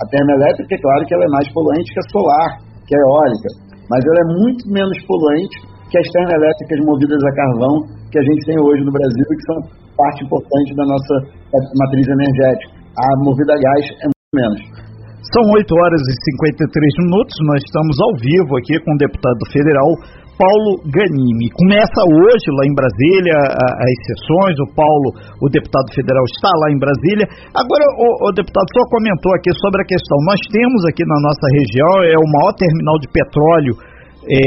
A 0.00 0.04
termoelétrica, 0.08 0.74
é 0.74 0.80
claro 0.80 1.02
que 1.06 1.14
ela 1.14 1.24
é 1.24 1.32
mais 1.34 1.46
poluente 1.52 1.92
que 1.92 2.00
a 2.00 2.06
solar, 2.10 2.50
que 2.88 2.94
a 2.96 3.00
eólica, 3.04 3.48
mas 3.90 4.00
ela 4.00 4.20
é 4.22 4.26
muito 4.38 4.62
menos 4.70 4.96
poluente 5.06 5.56
que 5.90 5.98
as 5.98 6.08
termoelétricas 6.14 6.78
movidas 6.86 7.18
a 7.18 7.32
carvão 7.34 7.74
que 8.10 8.18
a 8.18 8.24
gente 8.24 8.42
tem 8.46 8.58
hoje 8.62 8.82
no 8.86 8.92
Brasil 8.94 9.26
e 9.26 9.36
que 9.36 9.46
são 9.50 9.58
parte 9.98 10.24
importante 10.24 10.70
da 10.78 10.86
nossa 10.86 11.14
matriz 11.76 12.06
energética. 12.06 12.72
A 12.94 13.06
movida 13.22 13.52
a 13.54 13.58
gás 13.58 13.84
é 14.02 14.06
muito 14.06 14.34
menos. 14.34 14.60
São 15.34 15.44
8 15.52 15.68
horas 15.68 16.00
e 16.00 16.14
53 16.40 17.06
minutos, 17.06 17.34
nós 17.44 17.60
estamos 17.60 17.94
ao 18.00 18.12
vivo 18.18 18.56
aqui 18.56 18.74
com 18.82 18.94
o 18.94 18.98
deputado 18.98 19.42
federal 19.52 19.90
Paulo 20.40 20.80
Ganimi. 20.88 21.52
Começa 21.52 22.00
hoje 22.00 22.48
lá 22.56 22.64
em 22.64 22.72
Brasília 22.72 23.36
as 23.36 23.96
sessões, 24.08 24.56
o 24.64 24.72
Paulo, 24.72 25.12
o 25.44 25.46
deputado 25.52 25.84
federal, 25.92 26.24
está 26.32 26.48
lá 26.48 26.72
em 26.72 26.80
Brasília. 26.80 27.28
Agora, 27.52 27.84
o, 28.00 28.08
o 28.24 28.32
deputado 28.32 28.64
só 28.72 28.82
comentou 28.88 29.36
aqui 29.36 29.52
sobre 29.60 29.84
a 29.84 29.86
questão. 29.86 30.16
Nós 30.24 30.40
temos 30.48 30.80
aqui 30.88 31.04
na 31.04 31.20
nossa 31.20 31.46
região, 31.52 31.92
é 32.08 32.16
o 32.16 32.28
maior 32.40 32.56
terminal 32.56 32.96
de 32.96 33.08
petróleo, 33.12 33.74
é, 34.24 34.40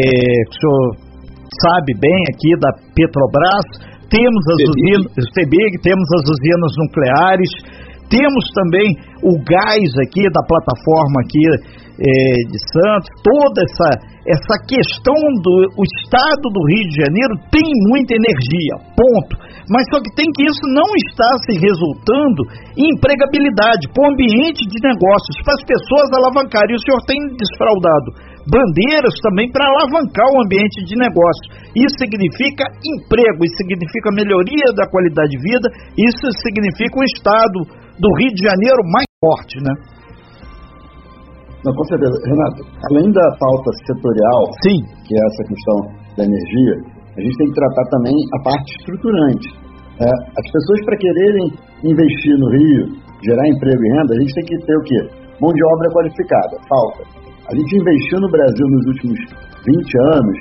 que 0.50 0.56
o 0.58 0.58
senhor 0.58 1.13
sabe 1.62 1.94
bem 2.00 2.22
aqui, 2.34 2.56
da 2.60 2.72
Petrobras. 2.96 3.68
Temos 4.10 4.44
as 4.54 4.62
usinas, 4.70 5.10
CBIG, 5.34 5.82
temos 5.82 6.08
as 6.18 6.26
usinas 6.30 6.72
nucleares, 6.78 7.52
temos 8.14 8.46
também 8.54 8.94
o 9.26 9.34
gás 9.42 9.90
aqui 10.06 10.22
da 10.30 10.46
plataforma 10.46 11.18
aqui 11.26 11.42
é, 11.98 12.10
de 12.46 12.60
Santos, 12.74 13.10
toda 13.26 13.58
essa, 13.66 13.90
essa 14.30 14.56
questão 14.70 15.18
do 15.42 15.54
o 15.78 15.84
estado 15.98 16.46
do 16.54 16.62
Rio 16.62 16.86
de 16.90 16.96
Janeiro 17.02 17.34
tem 17.50 17.66
muita 17.90 18.14
energia, 18.14 18.74
ponto. 18.94 19.34
Mas 19.66 19.88
só 19.90 19.98
que 19.98 20.14
tem 20.14 20.30
que 20.30 20.46
isso 20.46 20.66
não 20.74 20.90
está 21.10 21.30
se 21.50 21.58
resultando 21.58 22.42
em 22.78 22.94
empregabilidade, 22.94 23.90
para 23.94 24.04
o 24.04 24.12
ambiente 24.14 24.62
de 24.62 24.78
negócios, 24.84 25.38
para 25.42 25.58
as 25.58 25.64
pessoas 25.66 26.08
alavancarem. 26.14 26.74
E 26.74 26.78
o 26.78 26.84
senhor 26.86 27.02
tem 27.10 27.18
desfraudado 27.34 28.33
bandeiras 28.48 29.16
também 29.24 29.48
para 29.52 29.68
alavancar 29.68 30.28
o 30.28 30.42
ambiente 30.44 30.84
de 30.84 30.96
negócios. 31.00 31.48
Isso 31.76 31.96
significa 32.00 32.68
emprego, 32.84 33.40
isso 33.44 33.58
significa 33.58 34.12
melhoria 34.12 34.68
da 34.76 34.88
qualidade 34.88 35.32
de 35.32 35.40
vida, 35.40 35.68
isso 35.96 36.28
significa 36.44 37.00
um 37.00 37.08
estado 37.08 37.58
do 38.00 38.10
Rio 38.20 38.32
de 38.36 38.42
Janeiro 38.44 38.82
mais 38.92 39.08
forte, 39.20 39.56
né? 39.64 39.74
Não, 41.64 41.72
com 41.72 41.86
certeza. 41.88 42.12
Renato, 42.28 42.60
além 42.92 43.08
da 43.12 43.24
pauta 43.40 43.72
setorial, 43.88 44.52
Sim. 44.60 44.80
que 45.08 45.16
é 45.16 45.22
essa 45.24 45.44
questão 45.48 45.78
da 46.20 46.24
energia, 46.28 46.76
a 47.16 47.22
gente 47.24 47.38
tem 47.38 47.48
que 47.48 47.56
tratar 47.56 47.86
também 47.88 48.16
a 48.36 48.44
parte 48.44 48.68
estruturante. 48.84 49.48
É, 50.04 50.10
as 50.10 50.48
pessoas, 50.52 50.80
para 50.84 50.98
quererem 50.98 51.46
investir 51.86 52.36
no 52.36 52.50
Rio, 52.52 52.84
gerar 53.24 53.48
emprego 53.48 53.80
e 53.80 53.90
renda, 53.96 54.12
a 54.12 54.20
gente 54.20 54.34
tem 54.34 54.46
que 54.46 54.66
ter 54.66 54.76
o 54.76 54.84
quê? 54.84 55.00
Mão 55.40 55.54
de 55.54 55.64
obra 55.64 55.88
qualificada. 55.94 56.58
Falta. 56.68 57.23
A 57.44 57.52
gente 57.52 57.76
investiu 57.76 58.20
no 58.24 58.32
Brasil 58.32 58.66
nos 58.72 58.86
últimos 58.88 59.20
20 59.68 60.00
anos 60.16 60.38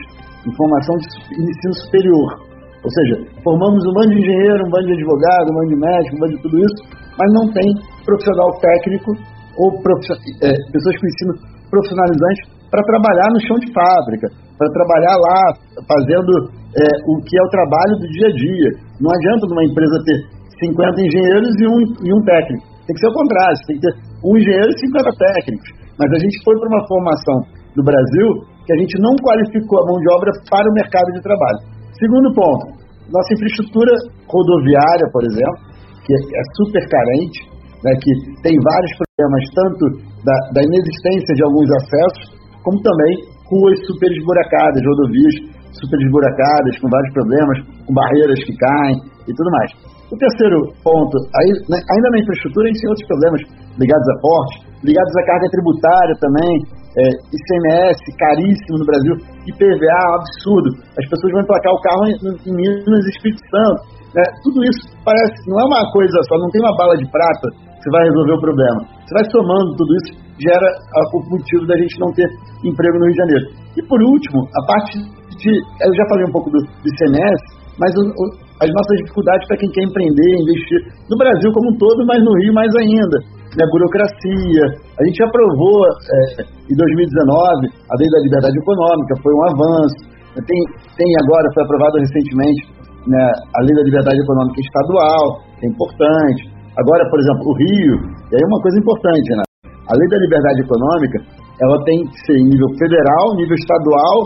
em 0.46 0.52
formação 0.54 0.94
de 1.02 1.06
ensino 1.34 1.74
superior. 1.82 2.30
Ou 2.78 2.90
seja, 2.90 3.26
formamos 3.42 3.82
um 3.90 3.92
bando 3.94 4.14
de 4.14 4.22
engenheiro, 4.22 4.62
um 4.66 4.70
bando 4.70 4.86
de 4.86 4.94
advogado, 4.94 5.50
um 5.50 5.54
bando 5.58 5.70
de 5.74 5.80
médico, 5.82 6.14
um 6.14 6.20
bando 6.22 6.34
de 6.38 6.42
tudo 6.46 6.56
isso, 6.62 6.78
mas 7.18 7.28
não 7.34 7.50
tem 7.50 7.66
profissional 8.06 8.54
técnico 8.62 9.10
ou 9.58 9.66
é, 9.74 10.50
pessoas 10.70 10.94
com 10.94 11.06
ensino 11.10 11.34
profissionalizante 11.70 12.40
para 12.70 12.86
trabalhar 12.86 13.28
no 13.34 13.40
chão 13.50 13.58
de 13.58 13.68
fábrica, 13.74 14.30
para 14.54 14.70
trabalhar 14.70 15.16
lá 15.18 15.38
fazendo 15.82 16.30
é, 16.78 16.86
o 17.10 17.18
que 17.18 17.34
é 17.34 17.42
o 17.42 17.50
trabalho 17.50 17.98
do 17.98 18.06
dia 18.14 18.30
a 18.30 18.34
dia. 18.34 18.70
Não 19.02 19.10
adianta 19.10 19.50
numa 19.50 19.66
empresa 19.66 20.06
ter 20.06 20.18
50 20.54 21.02
engenheiros 21.02 21.50
e 21.58 21.66
um, 21.66 21.78
e 22.06 22.10
um 22.14 22.22
técnico. 22.22 22.62
Tem 22.86 22.94
que 22.94 23.02
ser 23.02 23.10
o 23.10 23.18
contrário, 23.18 23.58
tem 23.66 23.76
que 23.78 23.82
ter 23.90 23.94
um 24.22 24.38
engenheiro 24.38 24.70
e 24.70 24.78
50 24.86 25.10
técnicos. 25.18 25.81
Mas 26.02 26.10
a 26.10 26.18
gente 26.18 26.34
foi 26.42 26.58
para 26.58 26.66
uma 26.66 26.82
formação 26.90 27.38
no 27.78 27.82
Brasil 27.86 28.28
que 28.66 28.72
a 28.74 28.78
gente 28.82 28.98
não 28.98 29.14
qualificou 29.22 29.78
a 29.78 29.86
mão 29.86 29.98
de 30.02 30.08
obra 30.18 30.30
para 30.50 30.66
o 30.66 30.74
mercado 30.74 31.08
de 31.14 31.22
trabalho. 31.22 31.60
Segundo 31.94 32.34
ponto, 32.34 32.64
nossa 33.06 33.30
infraestrutura 33.38 33.94
rodoviária, 34.26 35.06
por 35.14 35.22
exemplo, 35.22 35.58
que 36.02 36.10
é 36.10 36.44
super 36.58 36.82
carente, 36.90 37.38
né, 37.86 37.94
que 38.02 38.10
tem 38.42 38.54
vários 38.58 38.92
problemas, 38.98 39.42
tanto 39.54 39.82
da, 40.26 40.36
da 40.58 40.60
inexistência 40.66 41.34
de 41.38 41.42
alguns 41.46 41.70
acessos, 41.70 42.24
como 42.66 42.82
também 42.82 43.12
ruas 43.46 43.78
super 43.86 44.10
esburacadas, 44.10 44.82
rodovias 44.82 45.36
super 45.78 45.98
esburacadas, 46.02 46.72
com 46.82 46.88
vários 46.90 47.12
problemas, 47.14 47.56
com 47.86 47.94
barreiras 47.94 48.38
que 48.42 48.54
caem 48.58 48.98
e 49.26 49.32
tudo 49.34 49.50
mais. 49.54 49.70
O 50.10 50.16
terceiro 50.18 50.58
ponto, 50.82 51.14
aí, 51.38 51.50
né, 51.70 51.78
ainda 51.78 52.08
na 52.10 52.18
infraestrutura, 52.18 52.66
a 52.66 52.70
gente 52.70 52.82
tem 52.82 52.90
outros 52.90 53.08
problemas 53.08 53.40
ligados 53.78 54.08
a 54.10 54.16
portos, 54.20 54.71
ligados 54.82 55.14
à 55.16 55.22
carga 55.24 55.46
tributária 55.50 56.14
também, 56.18 56.52
é, 56.98 57.02
ICMS 57.08 58.00
caríssimo 58.18 58.78
no 58.78 58.86
Brasil, 58.86 59.14
IPVA 59.48 60.02
absurdo. 60.18 60.68
As 60.98 61.06
pessoas 61.08 61.32
vão 61.32 61.42
emplacar 61.42 61.72
o 61.72 61.80
carro 61.80 62.04
em, 62.06 62.52
Minas 62.52 63.06
Espírito 63.16 63.40
Santo. 63.48 63.80
Né? 64.12 64.22
Tudo 64.44 64.60
isso 64.68 64.92
parece, 65.00 65.32
não 65.48 65.56
é 65.56 65.64
uma 65.64 65.82
coisa 65.90 66.12
só, 66.28 66.36
não 66.36 66.50
tem 66.50 66.60
uma 66.60 66.76
bala 66.76 66.94
de 66.96 67.06
prata 67.08 67.48
que 67.80 67.90
vai 67.90 68.04
resolver 68.04 68.34
o 68.36 68.40
problema. 68.40 68.80
Você 69.02 69.12
vai 69.16 69.24
somando 69.32 69.74
tudo 69.74 69.90
isso, 70.04 70.10
gera 70.36 70.68
o 71.14 71.18
motivo 71.32 71.66
da 71.66 71.76
gente 71.78 71.96
não 71.98 72.12
ter 72.12 72.28
emprego 72.62 72.98
no 72.98 73.06
Rio 73.08 73.16
de 73.16 73.22
Janeiro. 73.24 73.46
E 73.78 73.80
por 73.88 74.00
último, 74.02 74.44
a 74.52 74.62
parte 74.66 75.00
de. 75.00 75.50
Eu 75.50 75.92
já 75.96 76.04
falei 76.12 76.24
um 76.28 76.32
pouco 76.32 76.50
do, 76.50 76.60
do 76.60 76.86
ICMS, 76.86 77.40
mas 77.80 77.90
o, 77.96 78.02
o, 78.04 78.24
as 78.60 78.70
nossas 78.70 78.96
dificuldades 79.02 79.48
para 79.48 79.56
quem 79.56 79.70
quer 79.72 79.82
empreender, 79.82 80.30
investir, 80.38 80.80
no 81.08 81.16
Brasil 81.16 81.50
como 81.50 81.72
um 81.72 81.78
todo, 81.78 82.06
mas 82.06 82.22
no 82.22 82.36
Rio 82.38 82.54
mais 82.54 82.70
ainda. 82.76 83.41
Né, 83.52 83.64
burocracia. 83.68 84.64
A 84.96 85.02
gente 85.04 85.20
aprovou 85.22 85.84
é, 85.84 86.42
em 86.72 86.76
2019 86.76 87.68
a 87.68 87.94
Lei 88.00 88.08
da 88.08 88.20
Liberdade 88.24 88.56
Econômica, 88.56 89.12
foi 89.20 89.32
um 89.32 89.44
avanço. 89.52 90.00
Tem, 90.32 90.60
tem 90.96 91.10
agora, 91.20 91.44
foi 91.52 91.62
aprovado 91.64 92.00
recentemente 92.00 92.64
né, 93.06 93.24
a 93.52 93.60
Lei 93.60 93.74
da 93.76 93.84
Liberdade 93.84 94.20
Econômica 94.24 94.56
Estadual, 94.56 95.24
que 95.60 95.66
é 95.66 95.68
importante. 95.68 96.42
Agora, 96.80 97.04
por 97.10 97.18
exemplo, 97.20 97.44
o 97.44 97.54
Rio, 97.60 97.96
e 98.30 98.36
aí 98.36 98.44
uma 98.48 98.60
coisa 98.64 98.78
importante, 98.80 99.28
né? 99.36 99.44
A 99.68 99.92
Lei 99.92 100.08
da 100.08 100.18
Liberdade 100.24 100.60
Econômica, 100.64 101.18
ela 101.60 101.76
tem 101.84 101.98
que 102.08 102.16
ser 102.24 102.36
em 102.40 102.48
nível 102.48 102.68
federal, 102.80 103.36
nível 103.36 103.56
estadual 103.60 104.16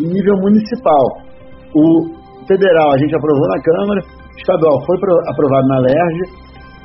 e 0.00 0.04
nível 0.10 0.34
municipal. 0.42 1.04
O 1.70 1.86
federal 2.50 2.90
a 2.90 2.98
gente 2.98 3.14
aprovou 3.14 3.46
na 3.46 3.60
Câmara, 3.62 4.00
estadual 4.36 4.82
foi 4.82 4.96
aprovado 5.30 5.66
na 5.68 5.78
LERJ, 5.78 6.18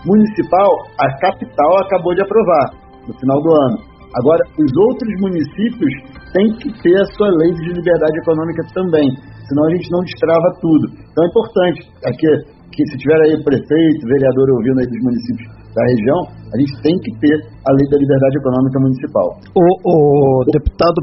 municipal 0.08 0.72
a 0.98 1.08
capital 1.20 1.84
acabou 1.84 2.16
de 2.16 2.22
aprovar 2.24 2.72
no 3.08 3.14
final 3.20 3.40
do 3.44 3.52
ano. 3.52 3.78
Agora, 4.16 4.42
os 4.58 4.72
outros 4.88 5.12
municípios 5.20 5.94
têm 6.34 6.48
que 6.58 6.72
ter 6.82 6.96
a 6.96 7.06
sua 7.14 7.30
lei 7.44 7.52
de 7.52 7.76
liberdade 7.76 8.18
econômica 8.24 8.64
também, 8.74 9.08
senão 9.48 9.68
a 9.68 9.72
gente 9.76 9.92
não 9.92 10.00
destrava 10.00 10.48
tudo. 10.62 10.86
Então 11.12 11.24
é 11.24 11.28
importante 11.28 11.80
aqui 12.08 12.28
que 12.72 12.84
se 12.88 12.98
tiver 12.98 13.20
aí 13.28 13.36
prefeito, 13.44 14.08
vereador 14.08 14.48
ouvindo 14.58 14.80
aí 14.80 14.88
dos 14.88 15.02
municípios 15.04 15.48
da 15.76 15.84
região, 15.92 16.20
a 16.54 16.58
gente 16.58 16.74
tem 16.82 16.96
que 17.00 17.12
ter 17.20 17.36
a 17.36 17.72
lei 17.74 17.86
da 17.92 17.98
liberdade 17.98 18.38
econômica 18.38 18.80
municipal. 18.80 19.28
O, 19.54 19.64
o 19.86 20.44
deputado 20.52 21.00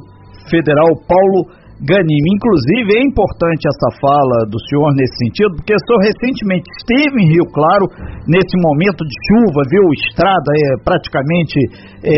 federal 0.50 0.88
Paulo 1.06 1.46
Ganime. 1.82 2.28
Inclusive, 2.38 2.86
é 2.94 3.02
importante 3.02 3.66
essa 3.66 3.90
fala 3.98 4.46
do 4.46 4.58
senhor 4.70 4.94
nesse 4.94 5.16
sentido, 5.26 5.58
porque 5.58 5.74
o 5.74 5.82
senhor 5.82 6.00
recentemente 6.06 6.70
esteve 6.70 7.18
em 7.18 7.28
Rio 7.34 7.46
Claro, 7.50 7.90
nesse 8.30 8.54
momento 8.62 9.02
de 9.02 9.16
chuva, 9.26 9.60
viu 9.66 9.82
estrada 10.06 10.50
é, 10.54 10.78
praticamente 10.86 11.58
é, 12.06 12.14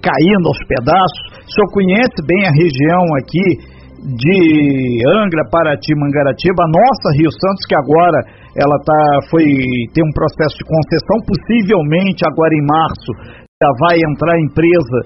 caindo 0.00 0.48
aos 0.48 0.60
pedaços. 0.64 1.20
O 1.44 1.50
senhor 1.52 1.68
conhece 1.76 2.18
bem 2.24 2.48
a 2.48 2.56
região 2.56 3.04
aqui 3.20 3.76
de 4.16 5.02
Angra, 5.12 5.44
Paraty, 5.50 5.92
Mangaratiba, 5.92 6.64
a 6.64 6.72
nossa 6.72 7.16
Rio 7.20 7.30
Santos, 7.32 7.66
que 7.68 7.76
agora 7.76 8.18
ela 8.56 8.78
tá, 8.80 9.28
foi, 9.28 9.44
tem 9.92 10.04
um 10.04 10.14
processo 10.16 10.56
de 10.56 10.64
concessão, 10.64 11.20
possivelmente 11.26 12.24
agora 12.24 12.54
em 12.54 12.64
março 12.64 13.45
já 13.56 13.72
vai 13.80 13.96
entrar 14.12 14.36
a 14.36 14.44
empresa 14.44 14.98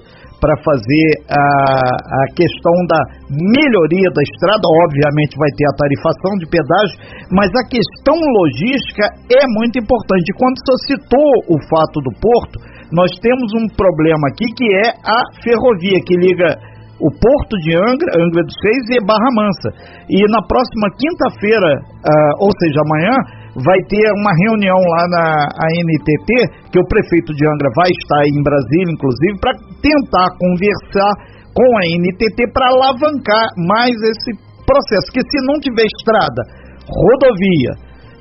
para 0.43 0.59
fazer 0.59 1.07
a, 1.31 1.39
a 1.39 2.23
questão 2.35 2.75
da 2.83 2.99
melhoria 3.31 4.11
da 4.11 4.19
estrada, 4.19 4.67
obviamente 4.67 5.39
vai 5.39 5.47
ter 5.55 5.63
a 5.71 5.77
tarifação 5.79 6.35
de 6.35 6.51
pedágio, 6.51 6.99
mas 7.31 7.47
a 7.55 7.63
questão 7.63 8.11
logística 8.11 9.07
é 9.31 9.47
muito 9.55 9.79
importante. 9.79 10.35
Quando 10.35 10.59
você 10.67 10.99
citou 10.99 11.31
o 11.47 11.57
fato 11.71 12.03
do 12.03 12.11
porto, 12.19 12.59
nós 12.91 13.07
temos 13.23 13.55
um 13.55 13.71
problema 13.71 14.27
aqui 14.27 14.43
que 14.51 14.67
é 14.83 14.99
a 14.99 15.19
ferrovia 15.39 16.03
que 16.03 16.19
liga 16.19 16.51
o 16.99 17.07
porto 17.07 17.55
de 17.63 17.71
Angra, 17.71 18.19
Angra 18.19 18.43
dos 18.43 18.57
Reis 18.67 18.99
e 18.99 19.05
Barra 19.07 19.31
Mansa. 19.31 19.69
E 20.11 20.27
na 20.27 20.43
próxima 20.43 20.91
quinta-feira, 20.99 21.71
uh, 21.79 22.43
ou 22.43 22.51
seja, 22.59 22.83
amanhã, 22.83 23.15
vai 23.55 23.79
ter 23.91 24.05
uma 24.15 24.31
reunião 24.47 24.79
lá 24.79 25.03
na 25.11 25.25
ANTT, 25.43 26.29
que 26.71 26.79
o 26.79 26.87
prefeito 26.87 27.33
de 27.35 27.43
Angra 27.43 27.69
vai 27.75 27.91
estar 27.91 28.19
aí 28.23 28.31
em 28.31 28.43
Brasília, 28.43 28.95
inclusive, 28.95 29.35
para 29.39 29.53
tentar 29.83 30.27
conversar 30.39 31.11
com 31.51 31.67
a 31.75 31.83
ANTT 31.83 32.39
para 32.53 32.71
alavancar 32.71 33.45
mais 33.67 33.91
esse 33.91 34.31
processo. 34.63 35.11
Que 35.11 35.19
se 35.19 35.39
não 35.47 35.59
tiver 35.59 35.83
estrada, 35.83 36.41
rodovia 36.87 37.71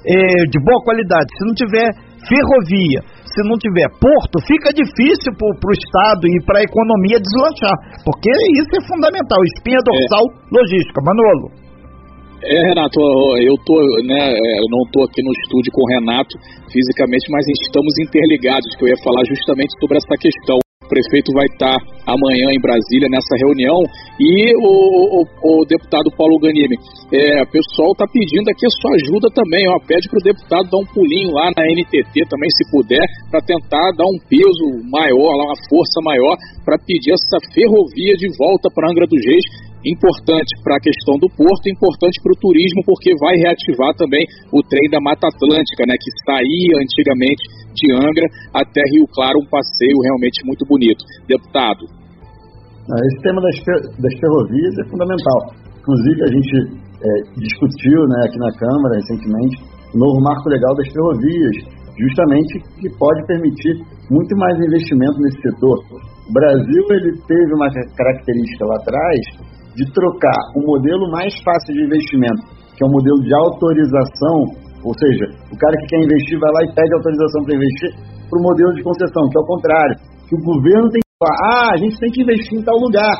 é, 0.03 0.45
de 0.51 0.59
boa 0.65 0.83
qualidade, 0.83 1.29
se 1.39 1.45
não 1.47 1.55
tiver 1.55 1.89
ferrovia, 2.27 3.01
se 3.23 3.41
não 3.47 3.57
tiver 3.57 3.87
porto, 4.03 4.43
fica 4.45 4.75
difícil 4.75 5.31
para 5.39 5.71
o 5.71 5.73
Estado 5.73 6.27
e 6.27 6.37
para 6.45 6.59
a 6.59 6.67
economia 6.67 7.23
deslanchar, 7.23 8.03
porque 8.05 8.31
isso 8.59 8.73
é 8.75 8.83
fundamental, 8.85 9.39
espinha 9.57 9.79
dorsal 9.79 10.25
é. 10.27 10.35
logística. 10.51 11.01
Manolo. 11.07 11.60
É, 12.43 12.57
Renato, 12.73 12.99
eu 13.37 13.53
tô, 13.67 13.77
né, 14.01 14.33
é, 14.33 14.57
não 14.73 14.81
estou 14.89 15.05
aqui 15.05 15.21
no 15.21 15.29
estúdio 15.45 15.73
com 15.77 15.85
o 15.85 15.91
Renato 15.93 16.33
fisicamente, 16.73 17.29
mas 17.29 17.45
estamos 17.69 17.93
interligados, 18.01 18.75
que 18.77 18.85
eu 18.85 18.89
ia 18.89 19.05
falar 19.05 19.21
justamente 19.29 19.77
sobre 19.77 19.99
essa 20.01 20.17
questão. 20.17 20.57
O 20.57 20.89
prefeito 20.89 21.31
vai 21.37 21.45
estar 21.53 21.77
amanhã 22.09 22.49
em 22.51 22.59
Brasília 22.59 23.13
nessa 23.13 23.37
reunião 23.45 23.79
e 24.19 24.57
o, 24.57 25.21
o, 25.21 25.61
o 25.61 25.65
deputado 25.69 26.11
Paulo 26.17 26.41
Ganime, 26.41 26.75
é, 27.13 27.45
o 27.45 27.51
pessoal 27.53 27.93
está 27.93 28.09
pedindo 28.09 28.49
aqui 28.49 28.65
a 28.65 28.75
sua 28.81 28.97
ajuda 28.97 29.29
também, 29.37 29.69
ó, 29.69 29.77
pede 29.87 30.09
para 30.09 30.19
o 30.19 30.25
deputado 30.25 30.67
dar 30.67 30.81
um 30.81 30.89
pulinho 30.97 31.31
lá 31.37 31.53
na 31.55 31.63
NTT 31.63 32.25
também, 32.25 32.49
se 32.57 32.65
puder, 32.73 33.05
para 33.31 33.45
tentar 33.45 33.93
dar 33.95 34.09
um 34.09 34.19
peso 34.27 34.67
maior, 34.89 35.37
uma 35.45 35.61
força 35.69 36.01
maior, 36.03 36.35
para 36.65 36.81
pedir 36.81 37.13
essa 37.13 37.39
ferrovia 37.53 38.17
de 38.17 38.27
volta 38.41 38.73
para 38.75 38.89
Angra 38.89 39.07
dos 39.07 39.21
Reis, 39.29 39.45
importante 39.85 40.53
para 40.63 40.77
a 40.77 40.83
questão 40.83 41.17
do 41.17 41.29
porto, 41.33 41.69
importante 41.69 42.21
para 42.23 42.33
o 42.33 42.41
turismo, 42.41 42.85
porque 42.85 43.17
vai 43.17 43.37
reativar 43.37 43.95
também 43.97 44.25
o 44.53 44.61
trem 44.63 44.91
da 44.91 45.01
Mata 45.01 45.29
Atlântica, 45.29 45.85
né, 45.89 45.97
que 45.97 46.11
saía 46.25 46.75
antigamente 46.77 47.43
de 47.73 47.87
Angra 47.93 48.27
até 48.53 48.83
Rio 48.93 49.07
Claro, 49.15 49.41
um 49.41 49.49
passeio 49.49 49.97
realmente 50.05 50.45
muito 50.45 50.65
bonito. 50.67 51.01
Deputado. 51.27 51.87
Ah, 52.91 53.01
esse 53.07 53.23
tema 53.23 53.41
das, 53.41 53.57
das 53.97 54.15
ferrovias 54.19 54.75
é 54.79 54.85
fundamental. 54.91 55.39
Inclusive, 55.81 56.19
a 56.25 56.31
gente 56.33 56.55
é, 57.01 57.11
discutiu 57.41 58.01
né, 58.09 58.19
aqui 58.27 58.39
na 58.39 58.53
Câmara 58.53 58.97
recentemente 59.01 59.57
o 59.95 59.99
novo 59.99 60.21
marco 60.21 60.49
legal 60.49 60.75
das 60.77 60.87
ferrovias, 60.93 61.57
justamente 61.97 62.61
que 62.81 62.89
pode 62.99 63.27
permitir 63.27 63.75
muito 64.11 64.37
mais 64.37 64.59
investimento 64.59 65.19
nesse 65.21 65.41
setor. 65.41 65.79
O 66.29 66.33
Brasil 66.33 66.85
ele 66.91 67.13
teve 67.27 67.55
uma 67.55 67.69
característica 67.71 68.65
lá 68.67 68.77
atrás 68.77 69.21
de 69.75 69.85
trocar 69.93 70.41
o 70.57 70.61
modelo 70.67 71.11
mais 71.11 71.33
fácil 71.43 71.75
de 71.75 71.85
investimento, 71.85 72.43
que 72.77 72.83
é 72.83 72.87
o 72.87 72.91
modelo 72.91 73.21
de 73.23 73.33
autorização, 73.35 74.37
ou 74.83 74.95
seja, 74.97 75.27
o 75.53 75.57
cara 75.57 75.77
que 75.81 75.87
quer 75.87 76.01
investir 76.03 76.39
vai 76.41 76.51
lá 76.53 76.61
e 76.65 76.75
pede 76.75 76.95
autorização 76.95 77.45
para 77.45 77.57
investir, 77.57 77.91
para 78.29 78.39
o 78.39 78.43
modelo 78.43 78.73
de 78.75 78.83
concessão, 78.83 79.29
que 79.29 79.37
é 79.37 79.43
o 79.43 79.47
contrário, 79.47 79.97
que 80.29 80.35
o 80.35 80.43
governo 80.43 80.89
tem 80.91 81.03
que 81.03 81.17
falar, 81.19 81.37
ah, 81.51 81.71
a 81.75 81.77
gente 81.77 81.99
tem 81.99 82.11
que 82.11 82.23
investir 82.23 82.59
em 82.59 82.63
tal 82.63 82.79
lugar. 82.79 83.17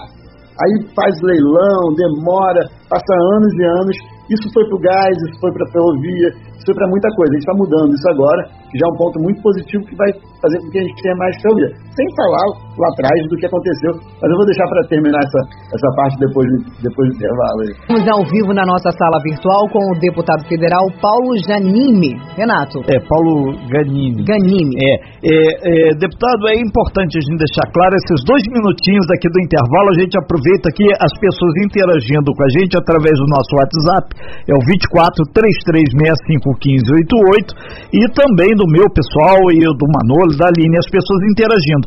Aí 0.61 0.73
faz 0.95 1.15
leilão, 1.23 1.95
demora, 1.97 2.63
passa 2.91 3.15
anos 3.39 3.53
e 3.55 3.65
anos. 3.65 3.97
Isso 4.31 4.47
foi 4.55 4.63
para 4.67 4.79
o 4.79 4.83
gás, 4.83 5.15
isso 5.27 5.39
foi 5.43 5.51
para 5.51 5.67
a 5.67 5.71
ferrovia, 5.75 6.29
isso 6.55 6.67
foi 6.67 6.75
para 6.75 6.87
muita 6.87 7.09
coisa. 7.19 7.31
A 7.31 7.35
gente 7.35 7.47
está 7.47 7.57
mudando 7.59 7.91
isso 7.91 8.09
agora, 8.15 8.43
que 8.71 8.79
já 8.79 8.87
é 8.87 8.91
um 8.95 8.99
ponto 8.99 9.17
muito 9.19 9.43
positivo 9.43 9.83
que 9.91 9.97
vai 9.99 10.11
fazer 10.39 10.59
com 10.63 10.71
que 10.71 10.79
a 10.79 10.87
gente 10.87 11.03
tenha 11.03 11.17
mais 11.19 11.35
ferrovia. 11.43 11.71
Sem 11.91 12.07
falar 12.15 12.47
lá 12.79 12.89
atrás 12.95 13.19
do 13.27 13.35
que 13.35 13.47
aconteceu, 13.47 13.93
mas 14.23 14.29
eu 14.31 14.37
vou 14.39 14.47
deixar 14.47 14.67
para 14.71 14.83
terminar 14.87 15.19
essa, 15.19 15.41
essa 15.75 15.89
parte 15.99 16.15
depois, 16.23 16.47
depois 16.79 17.05
do 17.11 17.15
intervalo. 17.19 17.59
Estamos 17.75 18.07
ao 18.07 18.23
vivo 18.31 18.55
na 18.55 18.63
nossa 18.63 18.91
sala 18.95 19.19
virtual 19.27 19.67
com 19.75 19.83
o 19.83 19.99
deputado 19.99 20.47
federal 20.47 20.87
Paulo 21.03 21.35
Janime. 21.43 22.15
Renato. 22.39 22.87
É, 22.87 23.03
Paulo 23.11 23.51
Ganime. 23.67 24.23
Ganime. 24.23 24.75
É, 24.79 24.95
é, 25.27 25.35
é, 25.35 25.99
deputado, 25.99 26.55
é 26.55 26.57
importante 26.63 27.19
a 27.19 27.23
gente 27.27 27.37
deixar 27.43 27.67
claro 27.75 27.99
esses 27.99 28.23
dois 28.23 28.43
minutinhos 28.47 29.07
aqui 29.11 29.27
do 29.27 29.43
intervalo, 29.43 29.91
a 29.91 29.99
gente 29.99 30.15
aproveita 30.15 30.71
aqui 30.71 30.87
as 31.03 31.13
pessoas 31.19 31.53
interagindo 31.67 32.31
com 32.31 32.45
a 32.47 32.51
gente 32.55 32.79
através 32.81 33.15
do 33.21 33.29
nosso 33.29 33.53
WhatsApp, 33.55 34.09
é 34.49 34.55
o 34.57 34.63
24 34.65 35.21
3365 35.37 36.57
1588 36.57 37.55
e 37.93 38.03
também 38.17 38.51
do 38.57 38.65
meu 38.67 38.89
pessoal 38.89 39.39
e 39.53 39.61
do 39.61 39.87
Manolo, 39.87 40.33
da 40.41 40.49
Aline, 40.49 40.81
as 40.81 40.89
pessoas 40.89 41.21
interagindo. 41.29 41.85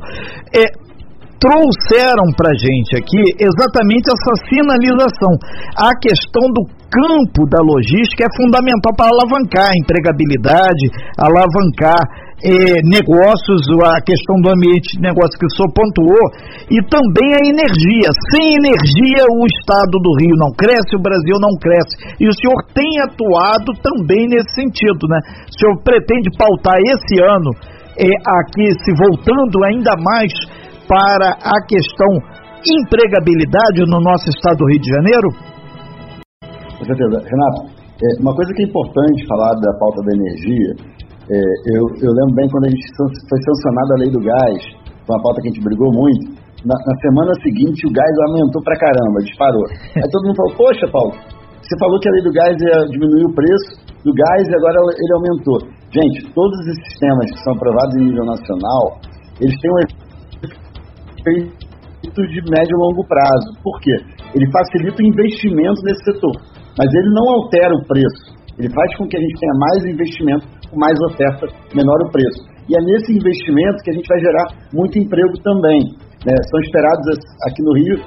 É, 0.53 0.83
trouxeram 1.43 2.31
para 2.37 2.55
gente 2.55 2.95
aqui 2.95 3.19
exatamente 3.35 4.07
essa 4.07 4.33
sinalização. 4.47 5.33
A 5.75 5.91
questão 5.99 6.47
do 6.55 6.63
campo 6.87 7.43
da 7.49 7.59
logística 7.59 8.23
é 8.23 8.35
fundamental 8.37 8.95
para 8.95 9.11
alavancar 9.11 9.67
a 9.67 9.77
empregabilidade, 9.77 10.87
alavancar 11.19 11.99
eh, 12.43 12.83
negócios, 12.83 13.63
a 13.87 14.03
questão 14.03 14.35
do 14.43 14.51
ambiente 14.51 14.99
de 14.99 15.01
negócio 15.01 15.39
que 15.39 15.47
o 15.47 15.53
senhor 15.55 15.71
pontuou, 15.71 16.25
e 16.67 16.77
também 16.91 17.31
a 17.31 17.41
energia. 17.47 18.11
Sem 18.35 18.59
energia, 18.59 19.23
o 19.31 19.47
estado 19.47 19.95
do 19.95 20.11
Rio 20.19 20.35
não 20.35 20.51
cresce, 20.51 20.91
o 20.99 21.01
Brasil 21.01 21.39
não 21.39 21.55
cresce. 21.55 21.95
E 22.19 22.27
o 22.27 22.35
senhor 22.35 22.59
tem 22.75 22.91
atuado 23.07 23.71
também 23.79 24.27
nesse 24.27 24.51
sentido, 24.59 25.07
né? 25.07 25.19
O 25.47 25.53
senhor 25.55 25.73
pretende 25.87 26.27
pautar 26.35 26.75
esse 26.83 27.15
ano, 27.23 27.51
eh, 27.95 28.19
aqui 28.27 28.67
se 28.75 28.91
voltando 28.91 29.63
ainda 29.63 29.95
mais 29.95 30.31
para 30.83 31.39
a 31.39 31.57
questão 31.63 32.11
empregabilidade 32.63 33.83
no 33.87 33.99
nosso 33.99 34.27
estado 34.29 34.57
do 34.59 34.67
Rio 34.67 34.79
de 34.79 34.89
Janeiro? 34.89 35.29
Com 36.79 36.85
certeza. 36.85 37.23
Renato, 37.23 37.83
é, 38.03 38.19
uma 38.19 38.35
coisa 38.35 38.51
que 38.53 38.63
é 38.63 38.67
importante 38.67 39.27
falar 39.27 39.53
da 39.59 39.71
pauta 39.79 40.01
da 40.03 40.11
energia, 40.15 40.75
é, 41.31 41.39
eu, 41.71 41.83
eu, 42.03 42.11
lembro 42.11 42.35
bem 42.35 42.47
quando 42.51 42.67
a 42.67 42.69
gente 42.69 42.83
foi 42.99 43.39
sancionada 43.47 43.91
a 43.95 43.99
lei 44.03 44.11
do 44.11 44.19
gás, 44.19 44.59
uma 45.07 45.21
pauta 45.23 45.39
que 45.39 45.47
a 45.47 45.51
gente 45.55 45.63
brigou 45.63 45.87
muito, 45.95 46.35
na, 46.67 46.75
na 46.75 46.95
semana 46.99 47.31
seguinte 47.39 47.87
o 47.87 47.91
gás 47.91 48.13
aumentou 48.27 48.61
pra 48.63 48.75
caramba, 48.75 49.23
disparou. 49.23 49.63
Aí 49.95 50.09
todo 50.11 50.27
mundo 50.27 50.35
falou, 50.35 50.55
poxa 50.67 50.87
Paulo, 50.91 51.13
você 51.63 51.75
falou 51.79 51.99
que 51.99 52.09
a 52.09 52.11
lei 52.11 52.23
do 52.23 52.31
gás 52.31 52.55
ia 52.59 52.87
diminuir 52.91 53.23
o 53.23 53.35
preço 53.35 53.83
do 54.03 54.11
gás 54.11 54.43
e 54.43 54.55
agora 54.55 54.77
ele 54.83 55.13
aumentou. 55.15 55.59
Gente, 55.95 56.27
todos 56.35 56.59
esses 56.67 56.83
sistemas 56.91 57.31
que 57.31 57.39
são 57.39 57.53
aprovados 57.55 57.95
em 57.95 58.03
nível 58.11 58.25
nacional, 58.25 58.99
eles 59.39 59.55
têm 59.59 59.71
um 59.71 59.79
efeito 61.23 62.21
de 62.27 62.39
médio 62.51 62.73
e 62.75 62.81
longo 62.83 63.07
prazo. 63.07 63.47
Por 63.63 63.79
quê? 63.79 63.95
Ele 64.35 64.51
facilita 64.51 64.99
o 64.99 65.07
investimento 65.07 65.79
nesse 65.83 66.03
setor, 66.03 66.35
mas 66.77 66.87
ele 66.91 67.09
não 67.15 67.31
altera 67.31 67.71
o 67.71 67.85
preço. 67.87 68.42
Ele 68.57 68.69
faz 68.69 68.89
com 68.97 69.07
que 69.07 69.17
a 69.17 69.21
gente 69.21 69.39
tenha 69.39 69.55
mais 69.57 69.79
investimento, 69.85 70.45
mais 70.75 70.97
oferta, 71.11 71.47
menor 71.73 71.99
o 72.05 72.11
preço. 72.11 72.53
E 72.69 72.71
é 72.75 72.79
nesse 72.79 73.11
investimento 73.11 73.83
que 73.83 73.91
a 73.91 73.93
gente 73.93 74.07
vai 74.07 74.19
gerar 74.19 74.45
muito 74.73 74.97
emprego 74.97 75.33
também. 75.43 75.81
Né? 76.23 76.33
São 76.47 76.59
esperados 76.61 77.03
aqui 77.49 77.61
no 77.63 77.73
Rio, 77.75 77.97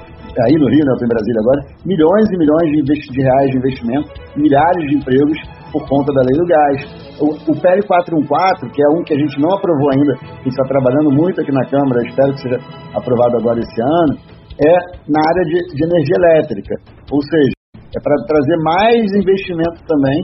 aí 0.44 0.56
no 0.56 0.68
Rio, 0.68 0.84
né, 0.84 0.92
em 0.96 1.08
Brasília 1.08 1.40
agora, 1.44 1.60
milhões 1.84 2.26
e 2.32 2.36
milhões 2.36 2.68
de, 2.72 2.80
de 2.82 3.20
reais 3.20 3.50
de 3.50 3.56
investimento, 3.58 4.08
milhares 4.36 4.84
de 4.88 4.96
empregos 4.96 5.38
por 5.72 5.84
conta 5.88 6.12
da 6.14 6.22
lei 6.24 6.36
do 6.40 6.46
gás. 6.46 6.78
O, 7.20 7.52
o 7.52 7.54
PL 7.60 7.80
414, 7.84 8.72
que 8.72 8.80
é 8.80 8.88
um 8.96 9.04
que 9.04 9.12
a 9.12 9.18
gente 9.18 9.36
não 9.40 9.52
aprovou 9.52 9.90
ainda, 9.92 10.12
gente 10.40 10.56
está 10.56 10.64
trabalhando 10.64 11.12
muito 11.12 11.40
aqui 11.40 11.52
na 11.52 11.64
Câmara, 11.68 12.00
espero 12.08 12.32
que 12.32 12.40
seja 12.40 12.58
aprovado 12.94 13.36
agora 13.36 13.60
esse 13.60 13.80
ano, 13.82 14.16
é 14.56 14.74
na 15.08 15.20
área 15.20 15.44
de, 15.44 15.58
de 15.76 15.84
energia 15.84 16.16
elétrica. 16.16 16.74
Ou 17.12 17.20
seja, 17.20 17.55
é 17.96 18.00
para 18.00 18.14
trazer 18.28 18.56
mais 18.60 19.08
investimento 19.16 19.80
também, 19.88 20.20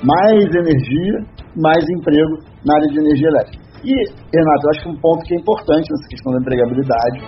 mais 0.00 0.48
energia, 0.48 1.16
mais 1.60 1.84
emprego 1.84 2.40
na 2.64 2.74
área 2.74 2.88
de 2.88 2.98
energia 2.98 3.28
elétrica. 3.28 3.62
E, 3.84 3.92
Renato, 4.32 4.62
eu 4.64 4.70
acho 4.70 4.82
que 4.82 4.90
um 4.90 5.00
ponto 5.00 5.20
que 5.26 5.34
é 5.34 5.38
importante 5.38 5.86
nessa 5.90 6.08
questão 6.08 6.32
da 6.32 6.38
empregabilidade 6.40 7.18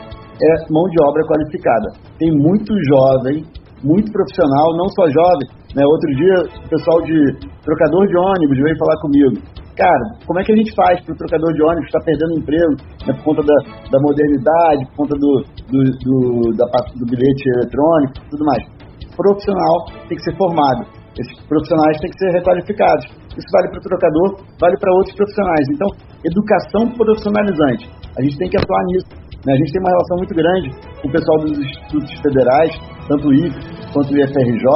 é 0.40 0.72
mão 0.72 0.88
de 0.88 0.96
obra 1.02 1.22
qualificada. 1.26 1.88
Tem 2.18 2.30
muito 2.32 2.72
jovem, 2.88 3.44
muito 3.82 4.10
profissional, 4.10 4.72
não 4.78 4.88
só 4.96 5.04
jovem. 5.10 5.46
Né? 5.76 5.82
Outro 5.84 6.10
dia, 6.16 6.36
o 6.64 6.68
pessoal 6.70 7.02
de 7.02 7.18
trocador 7.60 8.06
de 8.06 8.16
ônibus 8.16 8.56
veio 8.56 8.78
falar 8.78 8.96
comigo. 9.02 9.36
Cara, 9.76 10.06
como 10.24 10.38
é 10.38 10.44
que 10.44 10.52
a 10.52 10.56
gente 10.56 10.72
faz 10.74 11.02
para 11.02 11.12
o 11.12 11.18
trocador 11.18 11.52
de 11.52 11.62
ônibus 11.62 11.86
estar 11.86 11.98
tá 11.98 12.06
perdendo 12.06 12.38
emprego 12.38 12.74
né, 13.06 13.12
por 13.18 13.34
conta 13.34 13.42
da, 13.42 13.56
da 13.90 13.98
modernidade, 13.98 14.86
por 14.94 15.02
conta 15.02 15.14
do, 15.18 15.42
do, 15.66 15.78
do, 15.82 16.56
da, 16.56 16.66
do 16.94 17.04
bilhete 17.10 17.42
eletrônico 17.58 18.14
tudo 18.30 18.44
mais? 18.46 18.73
Profissional 19.16 19.74
tem 20.08 20.16
que 20.16 20.24
ser 20.24 20.36
formado. 20.36 21.04
Esses 21.14 21.38
profissionais 21.46 21.96
têm 22.02 22.10
que 22.10 22.18
ser 22.18 22.30
requalificados. 22.34 23.04
Isso 23.38 23.48
vale 23.54 23.68
para 23.70 23.78
o 23.78 23.82
trocador, 23.82 24.28
vale 24.60 24.76
para 24.78 24.92
outros 24.94 25.14
profissionais. 25.14 25.66
Então, 25.70 25.88
educação 26.26 26.82
profissionalizante. 26.98 27.90
A 28.18 28.22
gente 28.22 28.36
tem 28.38 28.50
que 28.50 28.58
atuar 28.58 28.82
nisso. 28.90 29.06
Né? 29.46 29.54
A 29.54 29.56
gente 29.56 29.72
tem 29.72 29.80
uma 29.82 29.90
relação 29.90 30.16
muito 30.18 30.34
grande 30.34 30.68
com 31.02 31.08
o 31.08 31.12
pessoal 31.12 31.38
dos 31.38 31.58
institutos 31.58 32.10
federais, 32.20 32.72
tanto 33.06 33.28
o 33.28 33.34
IF 33.34 33.54
quanto 33.92 34.10
o 34.10 34.18
IFRJ, 34.18 34.66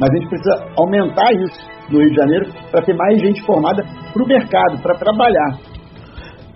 mas 0.00 0.08
a 0.08 0.16
gente 0.16 0.28
precisa 0.28 0.54
aumentar 0.78 1.32
isso 1.32 1.60
no 1.90 2.00
Rio 2.00 2.10
de 2.10 2.16
Janeiro 2.16 2.46
para 2.70 2.84
ter 2.84 2.94
mais 2.94 3.20
gente 3.20 3.42
formada 3.44 3.82
para 4.12 4.22
o 4.22 4.26
mercado, 4.26 4.80
para 4.82 4.94
trabalhar. 4.96 5.75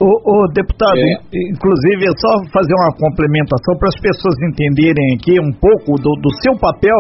O, 0.01 0.09
o, 0.09 0.49
deputado, 0.49 0.97
é. 0.97 1.13
inclusive, 1.53 2.09
é 2.09 2.13
só 2.17 2.33
fazer 2.51 2.73
uma 2.73 2.91
complementação 2.97 3.77
para 3.77 3.89
as 3.89 4.01
pessoas 4.01 4.35
entenderem 4.49 5.15
aqui 5.15 5.39
um 5.39 5.53
pouco 5.53 6.01
do, 6.01 6.17
do 6.17 6.31
seu 6.41 6.57
papel. 6.57 6.97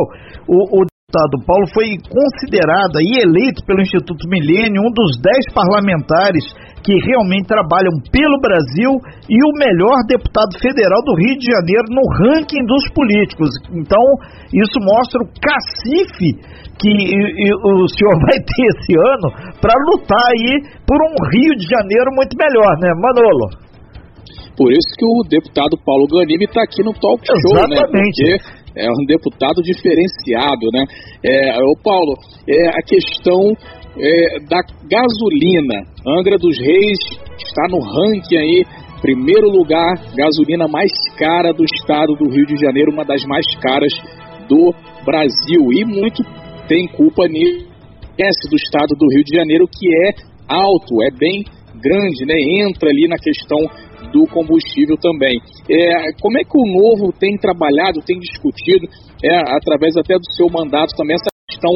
O, 0.46 0.82
o 0.82 0.84
deputado 1.10 1.42
Paulo 1.44 1.66
foi 1.74 1.98
considerado 2.06 3.02
e 3.02 3.18
eleito 3.26 3.66
pelo 3.66 3.82
Instituto 3.82 4.28
Milênio 4.30 4.82
um 4.86 4.92
dos 4.94 5.18
dez 5.20 5.42
parlamentares 5.52 6.44
que 6.82 6.94
realmente 7.04 7.50
trabalham 7.50 7.92
pelo 8.10 8.40
Brasil 8.40 8.94
e 9.28 9.36
o 9.36 9.52
melhor 9.58 10.00
deputado 10.06 10.56
federal 10.62 11.02
do 11.04 11.12
Rio 11.18 11.36
de 11.36 11.44
Janeiro 11.50 11.84
no 11.90 12.00
ranking 12.24 12.64
dos 12.64 12.88
políticos. 12.94 13.50
Então, 13.74 14.00
isso 14.54 14.78
mostra 14.80 15.20
o 15.20 15.28
cacife 15.28 16.40
que 16.80 16.88
o 16.88 17.88
senhor 17.90 18.16
vai 18.24 18.38
ter 18.40 18.64
esse 18.72 18.96
ano 18.96 19.28
para 19.60 19.76
lutar 19.92 20.24
aí 20.24 20.62
por 20.86 20.96
um 20.96 21.14
Rio 21.28 21.52
de 21.58 21.66
Janeiro 21.68 22.14
muito 22.14 22.34
melhor, 22.38 22.78
né, 22.80 22.88
Manolo? 22.96 23.70
Por 24.56 24.72
isso 24.72 24.92
que 24.96 25.06
o 25.06 25.24
deputado 25.28 25.76
Paulo 25.84 26.06
Ganimi 26.06 26.44
está 26.44 26.62
aqui 26.62 26.84
no 26.84 26.92
Talk 26.92 27.24
Show, 27.24 27.64
né? 27.64 27.76
Exatamente. 27.76 28.24
né? 28.24 28.36
Porque 28.36 28.59
é 28.76 28.88
um 28.90 29.04
deputado 29.06 29.62
diferenciado, 29.62 30.66
né? 30.72 30.84
É, 31.24 31.58
o 31.62 31.76
Paulo, 31.82 32.14
é 32.48 32.68
a 32.68 32.82
questão 32.82 33.52
é, 33.98 34.40
da 34.48 34.60
gasolina. 34.88 35.86
Angra 36.06 36.36
dos 36.38 36.56
Reis 36.58 36.98
está 37.38 37.66
no 37.68 37.78
ranking 37.80 38.36
aí, 38.36 38.64
primeiro 39.00 39.50
lugar, 39.50 39.94
gasolina 40.14 40.68
mais 40.68 40.90
cara 41.18 41.52
do 41.52 41.64
estado 41.64 42.14
do 42.14 42.30
Rio 42.30 42.46
de 42.46 42.56
Janeiro, 42.56 42.92
uma 42.92 43.04
das 43.04 43.24
mais 43.24 43.46
caras 43.60 43.92
do 44.48 44.74
Brasil. 45.04 45.72
E 45.72 45.84
muito 45.84 46.22
tem 46.68 46.86
culpa 46.86 47.26
nisso 47.26 47.68
do 48.50 48.56
estado 48.56 48.94
do 48.98 49.06
Rio 49.14 49.24
de 49.24 49.34
Janeiro, 49.34 49.66
que 49.66 49.88
é 50.06 50.12
alto, 50.46 51.02
é 51.02 51.10
bem 51.16 51.44
grande, 51.80 52.26
né? 52.26 52.34
Entra 52.62 52.90
ali 52.90 53.08
na 53.08 53.16
questão 53.16 53.58
do 54.12 54.26
combustível 54.26 54.96
também. 54.96 55.38
É, 55.68 56.12
como 56.20 56.38
é 56.38 56.42
que 56.42 56.56
o 56.56 56.66
Novo 56.66 57.12
tem 57.12 57.36
trabalhado, 57.36 58.00
tem 58.04 58.18
discutido, 58.18 58.86
é, 59.22 59.36
através 59.56 59.96
até 59.96 60.14
do 60.14 60.26
seu 60.36 60.46
mandato 60.48 60.96
também, 60.96 61.14
essa 61.14 61.30
questão 61.48 61.74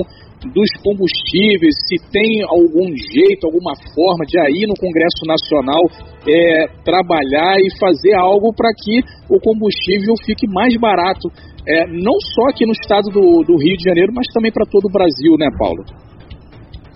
dos 0.53 0.69
combustíveis, 0.83 1.73
se 1.89 1.97
tem 2.13 2.43
algum 2.45 2.93
jeito, 2.93 3.47
alguma 3.47 3.73
forma 3.95 4.27
de 4.27 4.39
aí 4.39 4.67
no 4.69 4.75
Congresso 4.77 5.25
Nacional 5.25 5.81
é, 6.29 6.67
trabalhar 6.85 7.57
e 7.59 7.79
fazer 7.79 8.15
algo 8.15 8.53
para 8.53 8.71
que 8.77 9.01
o 9.31 9.41
combustível 9.41 10.15
fique 10.25 10.47
mais 10.47 10.77
barato, 10.77 11.29
é, 11.67 11.87
não 11.87 12.13
só 12.21 12.51
aqui 12.51 12.67
no 12.67 12.73
estado 12.73 13.09
do, 13.09 13.43
do 13.45 13.57
Rio 13.57 13.77
de 13.77 13.85
Janeiro, 13.85 14.13
mas 14.15 14.27
também 14.35 14.53
para 14.53 14.67
todo 14.67 14.85
o 14.85 14.93
Brasil, 14.93 15.33
né, 15.39 15.49
Paulo? 15.59 15.85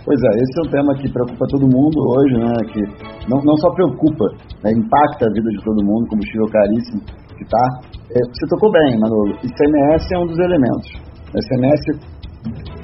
Pois 0.08 0.22
é, 0.24 0.40
esse 0.40 0.56
é 0.56 0.62
um 0.64 0.70
tema 0.72 0.94
que 0.96 1.12
preocupa 1.12 1.44
todo 1.52 1.68
mundo 1.68 2.00
hoje, 2.00 2.32
né? 2.40 2.52
Que 2.72 2.80
não, 3.28 3.44
não 3.44 3.54
só 3.60 3.68
preocupa, 3.74 4.24
né, 4.64 4.72
impacta 4.72 5.28
a 5.28 5.32
vida 5.36 5.50
de 5.52 5.60
todo 5.62 5.84
mundo, 5.84 6.08
combustível 6.08 6.48
caríssimo 6.48 7.02
que 7.36 7.44
tá. 7.44 7.64
É, 8.08 8.18
você 8.24 8.48
tocou 8.48 8.72
bem, 8.72 8.98
Manolo. 8.98 9.36
ICMS 9.44 10.08
é 10.14 10.18
um 10.18 10.24
dos 10.24 10.38
elementos. 10.38 10.88
O 11.28 11.36
ICMS 11.36 12.00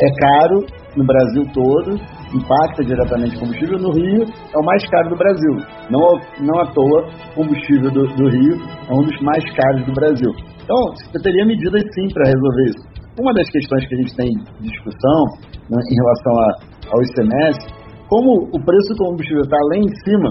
é 0.05 0.09
caro 0.21 0.67
no 0.99 1.07
Brasil 1.07 1.45
todo, 1.55 1.97
impacta 2.37 2.85
diretamente 2.85 3.37
o 3.37 3.41
combustível. 3.41 3.79
No 3.79 3.93
Rio 3.97 4.29
é 4.29 4.59
o 4.61 4.65
mais 4.67 4.85
caro 4.91 5.09
do 5.09 5.17
Brasil. 5.17 5.55
Não, 5.89 6.05
não 6.45 6.61
à 6.61 6.67
toa, 6.77 7.09
combustível 7.35 7.91
do, 7.91 8.05
do 8.05 8.29
Rio 8.29 8.61
é 8.85 8.93
um 8.93 9.01
dos 9.01 9.19
mais 9.23 9.43
caros 9.57 9.87
do 9.87 9.95
Brasil. 9.95 10.29
Então, 10.61 10.77
você 10.93 11.19
teria 11.23 11.47
medidas 11.47 11.81
sim 11.95 12.05
para 12.13 12.29
resolver 12.29 12.65
isso. 12.69 12.95
Uma 13.19 13.33
das 13.33 13.49
questões 13.49 13.87
que 13.89 13.95
a 13.95 13.99
gente 13.99 14.17
tem 14.17 14.29
discussão 14.61 15.25
né, 15.71 15.79
em 15.89 15.95
relação 15.95 16.33
a, 16.37 16.74
ao 16.93 16.99
ICMS, 17.03 17.59
como 18.09 18.49
o 18.53 18.59
preço 18.65 18.93
do 18.95 19.05
combustível 19.05 19.43
está 19.43 19.57
lá 19.57 19.77
em 19.77 19.89
cima, 20.05 20.31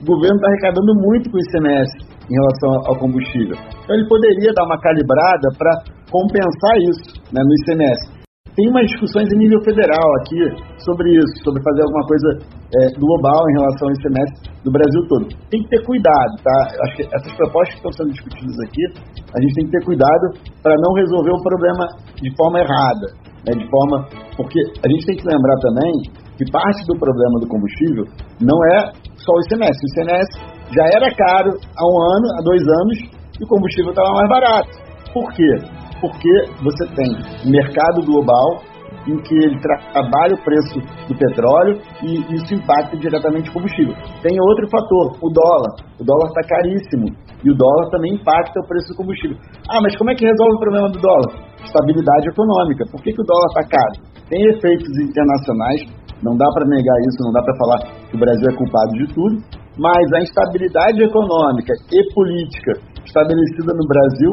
o 0.00 0.04
governo 0.04 0.36
está 0.36 0.48
arrecadando 0.48 0.92
muito 0.96 1.30
com 1.30 1.36
o 1.36 1.40
ICMS 1.40 1.90
em 2.30 2.34
relação 2.34 2.70
ao 2.86 2.98
combustível. 2.98 3.56
Então, 3.84 3.96
ele 3.96 4.08
poderia 4.08 4.52
dar 4.54 4.64
uma 4.64 4.80
calibrada 4.80 5.48
para 5.58 5.72
compensar 6.10 6.74
isso 6.88 7.20
né, 7.34 7.42
no 7.42 7.52
ICMS. 7.62 8.20
Tem 8.56 8.68
umas 8.68 8.86
discussões 8.90 9.30
em 9.32 9.38
nível 9.38 9.62
federal 9.62 10.08
aqui 10.20 10.42
sobre 10.82 11.14
isso, 11.14 11.34
sobre 11.44 11.62
fazer 11.62 11.82
alguma 11.86 12.04
coisa 12.06 12.28
é, 12.82 12.90
global 12.98 13.40
em 13.48 13.54
relação 13.62 13.88
ao 13.88 13.94
ICMS 13.94 14.30
do 14.64 14.70
Brasil 14.72 15.00
todo. 15.08 15.24
Tem 15.50 15.62
que 15.62 15.68
ter 15.70 15.82
cuidado, 15.86 16.32
tá? 16.42 16.56
Acho 16.84 16.96
que 16.96 17.04
essas 17.14 17.32
propostas 17.36 17.78
que 17.78 17.80
estão 17.80 17.92
sendo 17.92 18.10
discutidas 18.10 18.56
aqui, 18.66 18.84
a 19.32 19.38
gente 19.40 19.54
tem 19.54 19.64
que 19.66 19.72
ter 19.78 19.84
cuidado 19.84 20.24
para 20.62 20.74
não 20.82 20.92
resolver 20.98 21.30
o 21.30 21.42
problema 21.42 21.86
de 22.20 22.30
forma 22.36 22.58
errada, 22.58 23.06
né? 23.46 23.52
de 23.56 23.66
forma 23.70 24.06
porque 24.36 24.60
a 24.84 24.88
gente 24.88 25.06
tem 25.06 25.16
que 25.16 25.26
lembrar 25.26 25.56
também 25.60 25.92
que 26.36 26.50
parte 26.50 26.80
do 26.86 26.98
problema 26.98 27.40
do 27.40 27.48
combustível 27.48 28.04
não 28.40 28.56
é 28.72 28.92
só 29.16 29.32
o 29.32 29.40
ICMS. 29.44 29.76
O 29.76 29.88
ICMS 29.92 30.28
já 30.72 30.84
era 30.96 31.08
caro 31.14 31.50
há 31.52 31.84
um 31.84 31.98
ano, 32.00 32.26
há 32.38 32.42
dois 32.42 32.62
anos, 32.62 32.96
e 33.38 33.44
o 33.44 33.48
combustível 33.48 33.90
estava 33.90 34.10
mais 34.12 34.28
barato. 34.28 34.70
Por 35.12 35.32
quê? 35.32 35.52
Porque 36.00 36.32
você 36.62 36.86
tem 36.94 37.50
mercado 37.50 38.04
global 38.06 38.62
em 39.06 39.16
que 39.22 39.34
ele 39.34 39.58
trabalha 39.60 40.34
o 40.34 40.44
preço 40.44 40.76
do 41.08 41.14
petróleo 41.16 41.80
e 42.02 42.20
isso 42.34 42.54
impacta 42.54 42.96
diretamente 42.96 43.48
o 43.50 43.52
combustível. 43.52 43.94
Tem 44.22 44.36
outro 44.40 44.68
fator, 44.68 45.16
o 45.22 45.28
dólar. 45.32 45.72
O 45.98 46.04
dólar 46.04 46.28
está 46.28 46.42
caríssimo 46.48 47.06
e 47.44 47.50
o 47.50 47.54
dólar 47.54 47.88
também 47.90 48.14
impacta 48.14 48.60
o 48.60 48.66
preço 48.68 48.92
do 48.92 48.96
combustível. 48.96 49.36
Ah, 49.70 49.80
mas 49.82 49.96
como 49.96 50.10
é 50.10 50.14
que 50.14 50.24
resolve 50.24 50.54
o 50.56 50.60
problema 50.60 50.88
do 50.90 50.98
dólar? 51.00 51.32
Estabilidade 51.64 52.28
econômica. 52.28 52.84
Por 52.90 53.00
que, 53.02 53.12
que 53.12 53.22
o 53.22 53.24
dólar 53.24 53.48
está 53.48 53.64
caro? 53.68 53.96
Tem 54.28 54.40
efeitos 54.50 54.92
internacionais, 55.00 55.80
não 56.22 56.36
dá 56.36 56.46
para 56.52 56.68
negar 56.68 56.98
isso, 57.08 57.24
não 57.24 57.32
dá 57.32 57.42
para 57.42 57.56
falar 57.56 57.78
que 58.08 58.16
o 58.16 58.20
Brasil 58.20 58.46
é 58.52 58.56
culpado 58.56 58.92
de 58.92 59.06
tudo, 59.14 59.36
mas 59.78 60.04
a 60.12 60.20
instabilidade 60.20 61.02
econômica 61.02 61.72
e 61.90 62.14
política 62.14 62.72
estabelecida 63.04 63.72
no 63.72 63.86
Brasil 63.88 64.32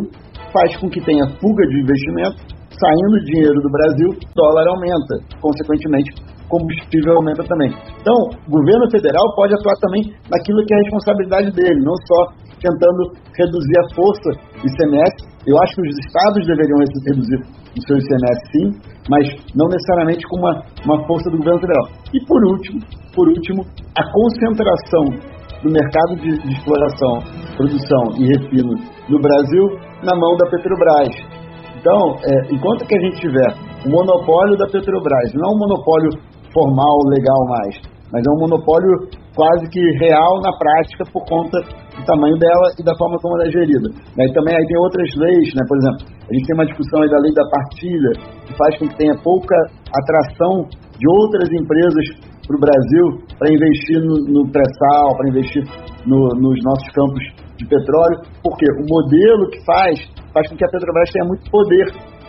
faz 0.52 0.76
com 0.78 0.90
que 0.90 1.02
tenha 1.02 1.26
fuga 1.40 1.64
de 1.68 1.82
investimento 1.82 2.57
saindo 2.80 3.26
dinheiro 3.26 3.60
do 3.62 3.70
Brasil, 3.70 4.10
dólar 4.36 4.66
aumenta. 4.70 5.16
Consequentemente, 5.42 6.14
combustível 6.50 7.18
aumenta 7.18 7.44
também. 7.44 7.72
Então, 8.00 8.16
o 8.48 8.52
governo 8.52 8.90
federal 8.90 9.24
pode 9.36 9.54
atuar 9.54 9.76
também 9.82 10.14
naquilo 10.30 10.64
que 10.66 10.74
é 10.74 10.78
a 10.78 10.84
responsabilidade 10.84 11.52
dele, 11.52 11.80
não 11.84 11.96
só 12.08 12.20
tentando 12.62 13.14
reduzir 13.38 13.78
a 13.80 13.96
força 13.96 14.30
do 14.62 14.66
ICMS. 14.66 15.14
Eu 15.46 15.56
acho 15.64 15.76
que 15.76 15.88
os 15.88 15.98
estados 16.06 16.42
deveriam 16.46 16.80
reduzir 16.82 17.40
o 17.40 17.82
seu 17.86 17.98
ICMS 17.98 18.40
sim, 18.52 18.66
mas 19.10 19.26
não 19.56 19.68
necessariamente 19.68 20.26
com 20.28 20.38
uma, 20.40 20.64
uma 20.84 21.08
força 21.08 21.30
do 21.30 21.38
governo 21.38 21.62
federal. 21.62 21.86
E 22.14 22.20
por 22.26 22.42
último, 22.46 22.80
por 23.16 23.28
último, 23.30 23.64
a 23.96 24.04
concentração 24.12 25.38
do 25.64 25.72
mercado 25.72 26.16
de, 26.22 26.38
de 26.38 26.54
exploração, 26.54 27.20
produção 27.56 28.04
e 28.18 28.28
refino 28.28 28.74
no 29.10 29.20
Brasil 29.20 29.64
na 30.04 30.16
mão 30.16 30.36
da 30.38 30.50
Petrobras. 30.50 31.37
Então, 31.78 32.18
é, 32.26 32.54
enquanto 32.54 32.88
que 32.88 32.98
a 32.98 33.02
gente 33.02 33.22
tiver 33.22 33.54
o 33.86 33.90
monopólio 33.90 34.58
da 34.58 34.66
Petrobras, 34.66 35.30
não 35.36 35.54
um 35.54 35.60
monopólio 35.62 36.10
formal, 36.52 36.98
legal 37.14 37.38
mais, 37.48 37.98
mas 38.12 38.24
é 38.26 38.30
um 38.34 38.40
monopólio 38.40 39.06
quase 39.36 39.70
que 39.70 39.82
real 40.00 40.42
na 40.42 40.50
prática 40.58 41.06
por 41.14 41.22
conta 41.28 41.60
do 41.62 42.02
tamanho 42.06 42.38
dela 42.40 42.74
e 42.80 42.84
da 42.84 42.96
forma 42.98 43.18
como 43.22 43.36
ela 43.38 43.48
é 43.48 43.52
gerida. 43.52 43.90
E 43.94 44.34
também 44.34 44.56
aí 44.56 44.66
tem 44.66 44.80
outras 44.80 45.10
leis, 45.16 45.54
né? 45.54 45.62
por 45.68 45.78
exemplo, 45.78 46.02
a 46.26 46.32
gente 46.34 46.46
tem 46.48 46.56
uma 46.56 46.66
discussão 46.66 47.04
aí 47.04 47.10
da 47.10 47.20
lei 47.20 47.34
da 47.36 47.46
partilha, 47.52 48.12
que 48.48 48.54
faz 48.58 48.72
com 48.80 48.88
que 48.88 48.98
tenha 48.98 49.14
pouca 49.22 49.56
atração 49.94 50.66
de 50.98 51.06
outras 51.06 51.48
empresas 51.52 52.06
para 52.48 52.56
o 52.56 52.64
Brasil 52.64 53.06
para 53.38 53.54
investir 53.54 54.00
no, 54.02 54.16
no 54.34 54.42
pré-sal, 54.50 55.14
para 55.18 55.30
investir 55.30 55.64
no, 56.08 56.32
nos 56.40 56.58
nossos 56.64 56.90
campos 56.96 57.22
de 57.60 57.66
petróleo, 57.68 58.18
porque 58.42 58.66
o 58.72 58.86
modelo 58.88 59.50
que 59.52 59.60
faz 59.66 60.00
faz 60.34 60.50
com 60.50 60.56
que 60.56 60.66
a 60.66 60.70
Petrobras 60.70 61.10
tenha 61.12 61.26
muito 61.28 61.50
poder. 61.52 61.86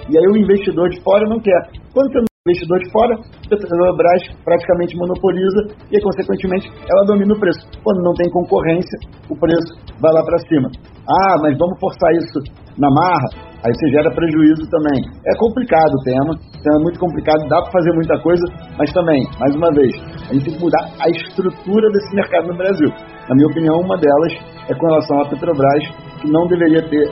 E 0.09 0.17
aí 0.17 0.27
o 0.33 0.37
investidor 0.37 0.89
de 0.89 1.01
fora 1.03 1.29
não 1.29 1.41
quer. 1.41 1.61
Quando 1.93 2.13
tem 2.13 2.23
um 2.23 2.51
investidor 2.51 2.79
de 2.79 2.91
fora, 2.91 3.15
a 3.15 3.49
Petrobras 3.49 4.23
praticamente 4.45 4.97
monopoliza 4.97 5.77
e, 5.93 6.01
consequentemente, 6.01 6.71
ela 6.89 7.07
domina 7.07 7.35
o 7.35 7.41
preço. 7.41 7.61
Quando 7.85 8.03
não 8.03 8.15
tem 8.15 8.31
concorrência, 8.31 8.99
o 9.29 9.37
preço 9.37 9.77
vai 10.01 10.13
lá 10.13 10.23
para 10.25 10.39
cima. 10.49 10.69
Ah, 11.05 11.37
mas 11.43 11.57
vamos 11.59 11.79
forçar 11.81 12.13
isso 12.15 12.39
na 12.79 12.89
marra? 12.89 13.49
Aí 13.59 13.75
você 13.75 13.91
gera 13.91 14.15
prejuízo 14.15 14.63
também. 14.71 15.03
É 15.27 15.35
complicado 15.37 15.91
o 15.91 16.05
tema, 16.05 16.31
é 16.31 16.83
muito 16.83 16.99
complicado, 17.01 17.49
dá 17.49 17.61
para 17.63 17.73
fazer 17.73 17.93
muita 17.93 18.17
coisa, 18.23 18.45
mas 18.79 18.93
também, 18.93 19.19
mais 19.41 19.55
uma 19.57 19.71
vez, 19.75 19.91
a 20.31 20.33
gente 20.33 20.45
tem 20.45 20.55
que 20.55 20.63
mudar 20.63 20.87
a 21.01 21.09
estrutura 21.11 21.91
desse 21.91 22.15
mercado 22.15 22.47
no 22.47 22.57
Brasil. 22.57 22.89
Na 23.29 23.35
minha 23.35 23.49
opinião, 23.49 23.81
uma 23.81 23.97
delas 23.99 24.33
é 24.71 24.75
com 24.75 24.87
relação 24.87 25.21
à 25.21 25.29
Petrobras, 25.29 25.85
que 26.23 26.31
não 26.31 26.47
deveria 26.47 26.89
ter 26.89 27.11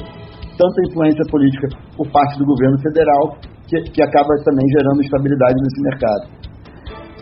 tanta 0.58 0.78
influência 0.88 1.24
política 1.30 1.68
por 1.96 2.10
parte 2.10 2.38
do 2.38 2.44
governo 2.44 2.78
federal, 2.80 3.36
que, 3.68 3.80
que 3.92 4.02
acaba 4.02 4.28
também 4.44 4.66
gerando 4.68 5.00
estabilidade 5.02 5.54
nesse 5.60 5.82
mercado. 5.82 6.45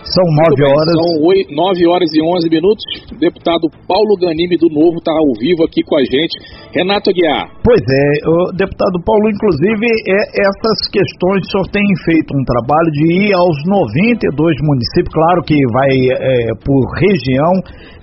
São 0.04 0.24
nove 0.36 0.60
horas. 0.60 0.92
São 0.92 1.56
nove 1.56 1.86
horas 1.88 2.10
e 2.12 2.20
onze 2.20 2.48
minutos. 2.52 2.84
O 3.08 3.16
deputado 3.16 3.64
Paulo 3.88 4.16
Ganime 4.20 4.56
do 4.56 4.68
Novo 4.68 5.00
está 5.00 5.12
ao 5.12 5.32
vivo 5.40 5.64
aqui 5.64 5.80
com 5.82 5.96
a 5.96 6.04
gente. 6.04 6.36
Renato 6.76 7.08
Aguiar. 7.08 7.48
Pois 7.64 7.80
é, 7.80 8.06
o 8.28 8.52
deputado 8.52 9.00
Paulo, 9.00 9.30
inclusive, 9.32 9.86
é, 9.88 10.44
essas 10.44 10.78
questões, 10.92 11.40
o 11.40 11.50
senhor 11.50 11.66
tem 11.72 11.86
feito 12.04 12.36
um 12.36 12.44
trabalho 12.44 12.90
de 12.92 13.04
ir 13.24 13.32
aos 13.32 13.56
92 13.64 14.56
municípios, 14.60 15.14
claro 15.14 15.40
que 15.42 15.56
vai 15.72 15.88
é, 15.88 16.52
por 16.60 16.84
região, 17.00 17.52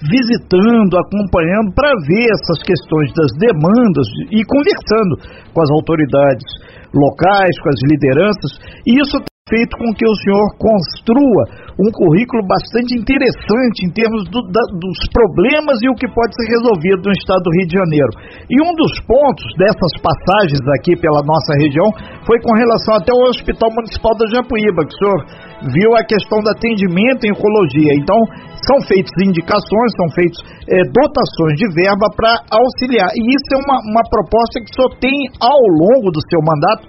visitando, 0.10 0.98
acompanhando, 0.98 1.70
para 1.76 1.92
ver 2.10 2.34
essas 2.34 2.64
questões 2.66 3.14
das 3.14 3.30
demandas 3.38 4.08
e 4.32 4.42
conversando 4.46 5.14
com 5.54 5.62
as 5.62 5.70
autoridades 5.70 6.50
locais, 6.94 7.54
com 7.62 7.70
as 7.70 7.80
lideranças, 7.88 8.52
e 8.88 9.00
isso 9.00 9.31
feito 9.52 9.76
com 9.76 9.92
que 9.92 10.08
o 10.08 10.16
senhor 10.24 10.48
construa 10.56 11.44
um 11.76 11.92
currículo 11.92 12.48
bastante 12.48 12.96
interessante 12.96 13.84
em 13.84 13.92
termos 13.92 14.24
do, 14.32 14.48
da, 14.48 14.64
dos 14.72 15.00
problemas 15.12 15.84
e 15.84 15.92
o 15.92 15.98
que 16.00 16.08
pode 16.08 16.32
ser 16.40 16.48
resolvido 16.56 17.04
no 17.04 17.12
estado 17.12 17.44
do 17.44 17.52
Rio 17.60 17.68
de 17.68 17.76
Janeiro. 17.76 18.12
E 18.48 18.56
um 18.64 18.72
dos 18.80 18.96
pontos 19.04 19.44
dessas 19.60 19.92
passagens 20.00 20.64
aqui 20.80 20.96
pela 20.96 21.20
nossa 21.28 21.52
região 21.60 21.86
foi 22.24 22.40
com 22.40 22.56
relação 22.56 22.96
até 22.96 23.12
ao 23.12 23.28
Hospital 23.28 23.70
Municipal 23.76 24.16
da 24.16 24.26
Japuíba, 24.32 24.88
que 24.88 24.96
o 24.96 25.00
senhor 25.04 25.20
viu 25.69 25.93
a 25.93 26.04
questão 26.04 26.41
do 26.41 26.50
atendimento 26.50 27.26
em 27.26 27.32
oncologia. 27.32 27.93
Então, 27.93 28.17
são 28.65 28.82
feitas 28.88 29.13
indicações, 29.21 29.89
são 29.93 30.08
feitas 30.17 30.39
é, 30.65 30.82
dotações 30.89 31.56
de 31.58 31.67
verba 31.74 32.10
para 32.17 32.41
auxiliar. 32.50 33.10
E 33.13 33.21
isso 33.21 33.50
é 33.54 33.60
uma, 33.62 33.78
uma 33.93 34.04
proposta 34.10 34.58
que 34.62 34.74
senhor 34.74 34.89
tem 34.97 35.17
ao 35.38 35.62
longo 35.62 36.10
do 36.10 36.21
seu 36.30 36.41
mandato 36.41 36.86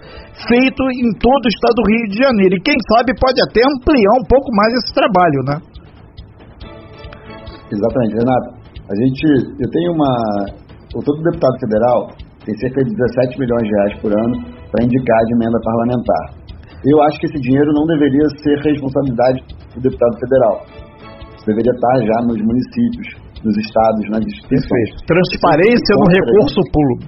feito 0.49 0.81
em 1.05 1.13
todo 1.21 1.45
o 1.45 1.53
estado 1.53 1.77
do 1.77 1.89
Rio 1.89 2.07
de 2.09 2.17
Janeiro. 2.17 2.55
E 2.57 2.65
quem 2.65 2.77
sabe 2.89 3.13
pode 3.21 3.41
até 3.45 3.61
ampliar 3.61 4.15
um 4.17 4.27
pouco 4.29 4.49
mais 4.57 4.73
esse 4.81 4.93
trabalho, 4.95 5.41
né? 5.45 5.57
Exatamente, 7.69 8.13
Renato. 8.17 8.49
A 8.89 8.95
gente, 8.97 9.25
eu 9.61 9.69
tenho 9.71 9.93
uma, 9.93 10.13
todo 10.93 11.23
deputado 11.23 11.57
federal 11.61 12.13
tem 12.45 12.59
cerca 12.59 12.83
de 12.83 12.91
17 12.91 13.39
milhões 13.39 13.63
de 13.63 13.71
reais 13.71 13.95
por 14.03 14.11
ano 14.11 14.35
para 14.71 14.85
indicar 14.85 15.21
de 15.27 15.35
emenda 15.35 15.59
parlamentar. 15.63 16.25
Eu 16.83 16.99
acho 17.07 17.17
que 17.21 17.27
esse 17.27 17.39
dinheiro 17.39 17.71
não 17.79 17.87
deveria 17.87 18.27
ser 18.43 18.59
responsabilidade 18.59 19.39
do 19.75 19.81
deputado 19.81 20.15
federal. 20.19 20.55
Isso 21.31 21.47
deveria 21.47 21.71
estar 21.71 21.97
já 22.03 22.19
nos 22.27 22.39
municípios, 22.43 23.09
nos 23.47 23.55
estados, 23.55 24.03
nas 24.11 24.23
instituições. 24.27 24.89
Transparência 25.07 25.93
no 25.95 26.07
recurso 26.11 26.61
público. 26.75 27.07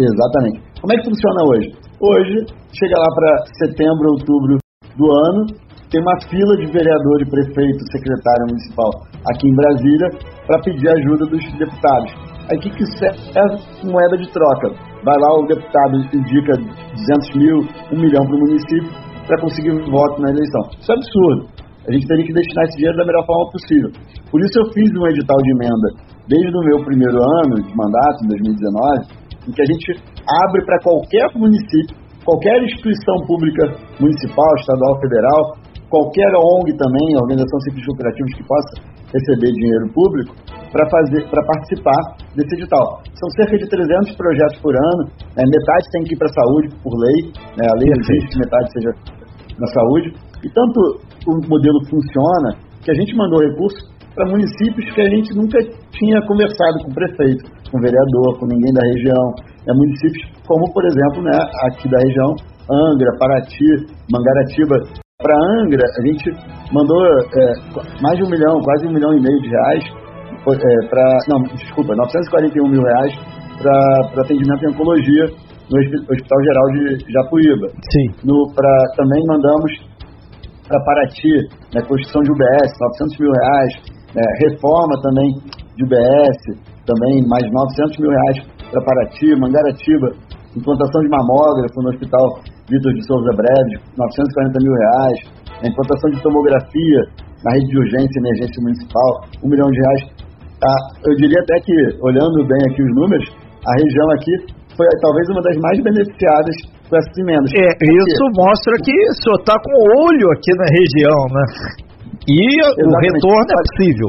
Exatamente. 0.00 0.64
Como 0.80 0.92
é 0.92 0.96
que 0.96 1.04
funciona 1.04 1.40
hoje? 1.44 1.68
Hoje, 2.00 2.36
chega 2.72 2.96
lá 2.96 3.10
para 3.12 3.30
setembro, 3.60 4.16
outubro 4.16 4.56
do 4.96 5.06
ano, 5.12 5.46
tem 5.92 6.00
uma 6.00 6.16
fila 6.28 6.56
de 6.56 6.66
vereador 6.72 7.20
e 7.20 7.28
prefeito, 7.28 7.80
secretário 7.92 8.48
municipal 8.48 8.90
aqui 9.28 9.46
em 9.46 9.54
Brasília 9.54 10.08
para 10.46 10.60
pedir 10.62 10.88
ajuda 10.88 11.26
dos 11.26 11.44
deputados. 11.58 12.33
Aí 12.50 12.58
o 12.58 12.60
que, 12.60 12.70
que 12.70 12.84
serve 12.98 13.56
moeda 13.88 14.16
de 14.18 14.28
troca? 14.28 14.68
Vai 15.04 15.16
lá, 15.16 15.28
o 15.40 15.46
deputado 15.46 15.96
indica 15.96 16.52
200 16.60 17.36
mil, 17.36 17.56
1 17.92 17.96
milhão 17.96 18.24
para 18.24 18.36
o 18.36 18.40
município 18.40 18.90
para 19.26 19.40
conseguir 19.40 19.72
voto 19.88 20.20
na 20.20 20.28
eleição. 20.28 20.62
Isso 20.76 20.92
é 20.92 20.96
absurdo. 20.96 21.64
A 21.88 21.92
gente 21.92 22.06
teria 22.06 22.24
que 22.24 22.32
destinar 22.32 22.64
esse 22.64 22.76
dinheiro 22.76 22.96
da 22.96 23.04
melhor 23.04 23.24
forma 23.24 23.50
possível. 23.52 23.90
Por 24.30 24.40
isso 24.40 24.56
eu 24.60 24.66
fiz 24.72 24.88
um 24.92 25.06
edital 25.08 25.36
de 25.36 25.50
emenda 25.52 25.88
desde 26.28 26.56
o 26.56 26.64
meu 26.64 26.84
primeiro 26.84 27.16
ano 27.16 27.60
de 27.60 27.72
mandato, 27.76 28.24
em 28.24 28.28
2019, 28.28 29.48
em 29.48 29.52
que 29.52 29.60
a 29.60 29.68
gente 29.68 29.88
abre 30.44 30.64
para 30.64 30.80
qualquer 30.80 31.28
município, 31.36 31.96
qualquer 32.24 32.56
instituição 32.64 33.16
pública 33.28 33.76
municipal, 34.00 34.48
estadual, 34.56 35.00
federal, 35.00 35.40
qualquer 35.88 36.32
ONG 36.32 36.72
também, 36.76 37.16
organização 37.20 37.56
fins 37.68 37.84
lucrativos 37.88 38.32
que 38.32 38.44
possa 38.48 38.72
receber 39.12 39.52
dinheiro 39.52 39.86
público, 39.92 40.32
para 40.74 40.90
fazer, 40.90 41.22
para 41.30 41.46
participar 41.46 42.00
desse 42.34 42.50
edital. 42.58 42.98
São 43.14 43.30
cerca 43.38 43.54
de 43.54 43.70
300 43.70 44.18
projetos 44.18 44.58
por 44.58 44.74
ano, 44.74 45.02
né, 45.38 45.42
metade 45.46 45.86
tem 45.94 46.02
que 46.02 46.14
ir 46.14 46.18
para 46.18 46.26
a 46.26 46.34
saúde 46.34 46.66
por 46.82 46.92
lei, 46.98 47.30
né, 47.54 47.64
a 47.70 47.76
lei 47.78 47.88
exige 47.94 48.26
que 48.26 48.38
metade 48.42 48.66
seja 48.74 48.90
na 49.54 49.68
saúde, 49.70 50.10
e 50.42 50.48
tanto 50.50 50.78
o 51.30 51.32
modelo 51.46 51.78
funciona 51.86 52.58
que 52.82 52.90
a 52.90 52.94
gente 52.98 53.14
mandou 53.14 53.38
recursos 53.38 53.94
para 54.14 54.26
municípios 54.26 54.92
que 54.92 55.00
a 55.00 55.10
gente 55.10 55.30
nunca 55.34 55.62
tinha 55.94 56.18
conversado 56.26 56.82
com 56.82 56.90
o 56.90 56.94
prefeito 56.94 57.54
com 57.74 57.80
vereador, 57.82 58.38
com 58.38 58.46
ninguém 58.46 58.72
da 58.72 58.86
região. 58.86 59.24
É 59.66 59.72
municípios 59.74 60.30
como, 60.46 60.72
por 60.72 60.84
exemplo, 60.86 61.22
né, 61.22 61.34
aqui 61.66 61.90
da 61.90 61.98
região, 61.98 62.30
Angra, 62.70 63.10
Paraty, 63.18 63.90
Mangaratiba. 64.06 64.78
Para 65.18 65.34
Angra, 65.58 65.82
a 65.82 66.06
gente 66.06 66.30
mandou 66.72 67.02
é, 67.02 68.02
mais 68.02 68.16
de 68.18 68.24
um 68.24 68.30
milhão, 68.30 68.60
quase 68.62 68.86
um 68.86 68.92
milhão 68.92 69.12
e 69.14 69.20
meio 69.20 69.40
de 69.40 69.48
reais, 69.48 69.84
é, 70.52 70.88
para, 70.88 71.04
não, 71.28 71.42
desculpa, 71.54 71.94
941 71.96 72.68
mil 72.68 72.82
reais 72.82 73.12
para 73.58 74.22
atendimento 74.22 74.64
em 74.64 74.70
oncologia 74.70 75.24
no 75.70 75.78
Hospital 75.80 76.38
Geral 76.44 76.66
de 76.72 77.12
Japuíba. 77.12 77.68
Sim. 77.68 78.06
No, 78.24 78.52
pra, 78.54 78.70
também 78.96 79.22
mandamos 79.26 79.72
para 80.68 80.80
Paraty, 80.84 81.36
né, 81.74 81.80
construção 81.86 82.22
de 82.22 82.32
UBS, 82.32 82.70
900 82.80 83.18
mil 83.20 83.32
reais, 83.32 83.72
né, 84.14 84.22
reforma 84.44 84.94
também 85.02 85.28
de 85.76 85.84
UBS, 85.84 86.38
também 86.86 87.24
mais 87.28 87.44
900 87.52 87.98
mil 87.98 88.10
reais 88.10 88.36
para 88.70 88.84
Paraty, 88.84 89.36
Mangaratiba, 89.40 90.08
implantação 90.56 91.00
de 91.02 91.08
mamógrafo 91.08 91.82
no 91.82 91.88
Hospital 91.90 92.40
Vitor 92.70 92.92
de 92.94 93.06
Souza 93.06 93.30
Breves, 93.36 93.80
940 93.96 94.58
mil 94.62 94.72
reais, 94.72 95.18
a 95.62 95.68
implantação 95.68 96.10
de 96.10 96.22
tomografia 96.22 97.00
na 97.44 97.52
rede 97.52 97.68
de 97.68 97.78
urgência 97.78 98.16
e 98.16 98.20
emergência 98.24 98.58
municipal, 98.64 99.10
um 99.44 99.48
milhão 99.52 99.68
de 99.68 99.78
reais. 99.84 100.02
Ah, 100.64 100.82
eu 101.04 101.14
diria 101.20 101.40
até 101.44 101.60
que, 101.60 101.74
olhando 102.00 102.40
bem 102.48 102.62
aqui 102.72 102.80
os 102.82 102.92
números, 102.96 103.28
a 103.68 103.72
região 103.84 104.08
aqui 104.16 104.32
foi 104.76 104.88
talvez 105.04 105.28
uma 105.28 105.42
das 105.44 105.56
mais 105.60 105.78
beneficiadas 105.84 106.56
com 106.88 106.96
essas 106.96 107.16
emendas. 107.20 107.52
É, 107.52 107.68
isso 107.84 108.24
mostra 108.32 108.72
que 108.80 108.92
o 108.92 109.14
senhor 109.20 109.38
está 109.44 109.56
com 109.60 109.72
olho 110.08 110.26
aqui 110.32 110.52
na 110.56 110.68
região, 110.72 111.20
né? 111.30 111.44
E 112.24 112.40
Exatamente. 112.40 112.88
o 112.88 113.00
retorno 113.04 113.50
é 113.52 113.60
possível. 113.60 114.08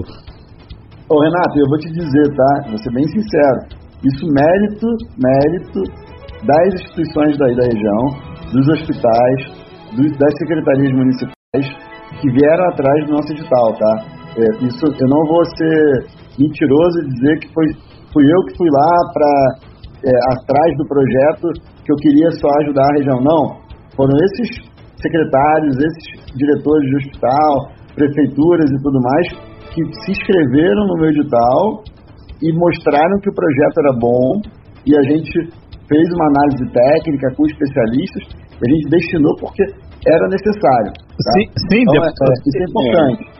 Ô 1.11 1.21
Renato, 1.21 1.59
eu 1.59 1.67
vou 1.67 1.77
te 1.77 1.91
dizer, 1.91 2.27
tá? 2.35 2.69
Vou 2.69 2.77
ser 2.79 2.91
bem 2.91 3.07
sincero. 3.07 3.59
Isso 4.03 4.25
mérito, 4.31 4.87
mérito 5.19 5.81
das 6.47 6.73
instituições 6.73 7.37
daí 7.37 7.55
da 7.55 7.63
região, 7.63 8.01
dos 8.51 8.67
hospitais, 8.69 9.39
do, 9.91 10.17
das 10.17 10.33
secretarias 10.39 10.91
municipais 10.93 11.35
que 12.21 12.31
vieram 12.31 12.65
atrás 12.69 13.05
do 13.05 13.11
nosso 13.13 13.31
edital, 13.33 13.73
tá? 13.77 13.93
É, 14.37 14.65
isso 14.65 14.83
eu 14.85 15.07
não 15.07 15.23
vou 15.27 15.43
ser 15.57 16.07
mentiroso 16.39 16.99
e 16.99 17.07
dizer 17.07 17.39
que 17.39 17.53
foi 17.53 17.65
fui 18.11 18.23
eu 18.23 18.39
que 18.47 18.57
fui 18.57 18.69
lá 18.71 18.91
para 19.13 19.31
é, 20.03 20.11
atrás 20.35 20.69
do 20.77 20.87
projeto 20.87 21.47
que 21.83 21.91
eu 21.91 21.97
queria 21.97 22.31
só 22.31 22.47
ajudar 22.63 22.83
a 22.83 22.95
região. 22.97 23.19
Não, 23.19 23.59
foram 23.95 24.15
esses 24.23 24.63
secretários, 25.01 25.75
esses 25.75 26.35
diretores 26.35 26.89
de 26.89 26.95
hospital, 26.97 27.51
prefeituras 27.95 28.69
e 28.71 28.81
tudo 28.83 28.99
mais 29.01 29.27
que 29.73 29.83
se 29.83 30.11
inscreveram 30.11 30.87
no 30.87 30.95
meu 30.95 31.09
edital 31.11 31.83
e 32.41 32.53
mostraram 32.53 33.19
que 33.21 33.29
o 33.29 33.35
projeto 33.35 33.77
era 33.79 33.93
bom 33.99 34.41
e 34.87 34.95
a 34.95 35.01
gente 35.03 35.31
fez 35.87 36.07
uma 36.15 36.27
análise 36.27 36.71
técnica 36.71 37.35
com 37.35 37.45
especialistas 37.45 38.45
a 38.55 38.69
gente 38.71 38.89
destinou 38.89 39.35
porque 39.35 39.63
era 40.05 40.27
necessário. 40.27 40.91
Tá? 40.93 41.31
Sim, 41.33 41.45
sim 41.69 41.81
então, 41.81 42.03
é, 42.03 42.07
é, 42.07 42.33
isso 42.45 42.57
é 42.57 42.63
importante. 42.63 43.34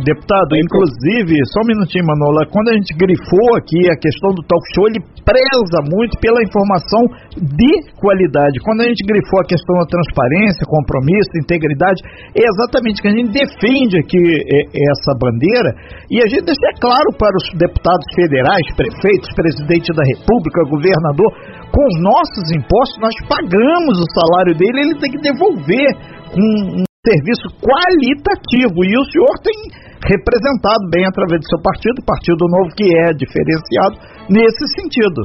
Deputado, 0.00 0.56
inclusive, 0.56 1.36
só 1.52 1.60
um 1.60 1.68
minutinho, 1.68 2.08
Manola, 2.08 2.48
quando 2.48 2.72
a 2.72 2.76
gente 2.76 2.96
grifou 2.96 3.52
aqui 3.52 3.84
a 3.92 3.96
questão 4.00 4.32
do 4.32 4.40
talk 4.48 4.64
show, 4.72 4.88
ele 4.88 5.04
preza 5.20 5.84
muito 5.84 6.16
pela 6.24 6.40
informação 6.40 7.04
de 7.36 7.72
qualidade. 8.00 8.64
Quando 8.64 8.80
a 8.80 8.88
gente 8.88 9.04
grifou 9.04 9.40
a 9.40 9.44
questão 9.44 9.76
da 9.76 9.84
transparência, 9.84 10.64
compromisso, 10.64 11.28
integridade, 11.36 12.00
é 12.32 12.48
exatamente 12.48 13.02
que 13.02 13.08
a 13.08 13.16
gente 13.16 13.28
defende 13.28 14.00
aqui 14.00 14.16
é, 14.16 14.64
essa 14.72 15.12
bandeira 15.20 15.70
e 16.08 16.24
a 16.24 16.28
gente 16.32 16.48
deixa 16.48 16.72
claro 16.80 17.12
para 17.20 17.36
os 17.36 17.46
deputados 17.52 18.08
federais, 18.16 18.64
prefeitos, 18.72 19.28
presidente 19.36 19.92
da 19.92 20.04
República, 20.16 20.64
governador, 20.64 21.28
com 21.68 21.84
os 21.84 21.96
nossos 22.00 22.48
impostos, 22.56 22.96
nós 23.04 23.16
pagamos 23.28 24.00
o 24.00 24.08
salário 24.16 24.56
dele, 24.56 24.80
ele 24.80 24.96
tem 24.96 25.12
que 25.12 25.20
devolver 25.20 25.92
um, 26.32 26.87
serviço 27.08 27.48
qualitativo. 27.64 28.76
E 28.84 28.92
o 28.92 29.04
senhor 29.08 29.34
tem 29.40 29.56
representado 30.04 30.84
bem 30.92 31.08
através 31.08 31.40
do 31.40 31.48
seu 31.48 31.60
partido, 31.64 32.04
Partido 32.04 32.44
Novo, 32.52 32.68
que 32.76 32.84
é 32.84 33.08
diferenciado 33.16 33.96
nesse 34.28 34.64
sentido. 34.76 35.24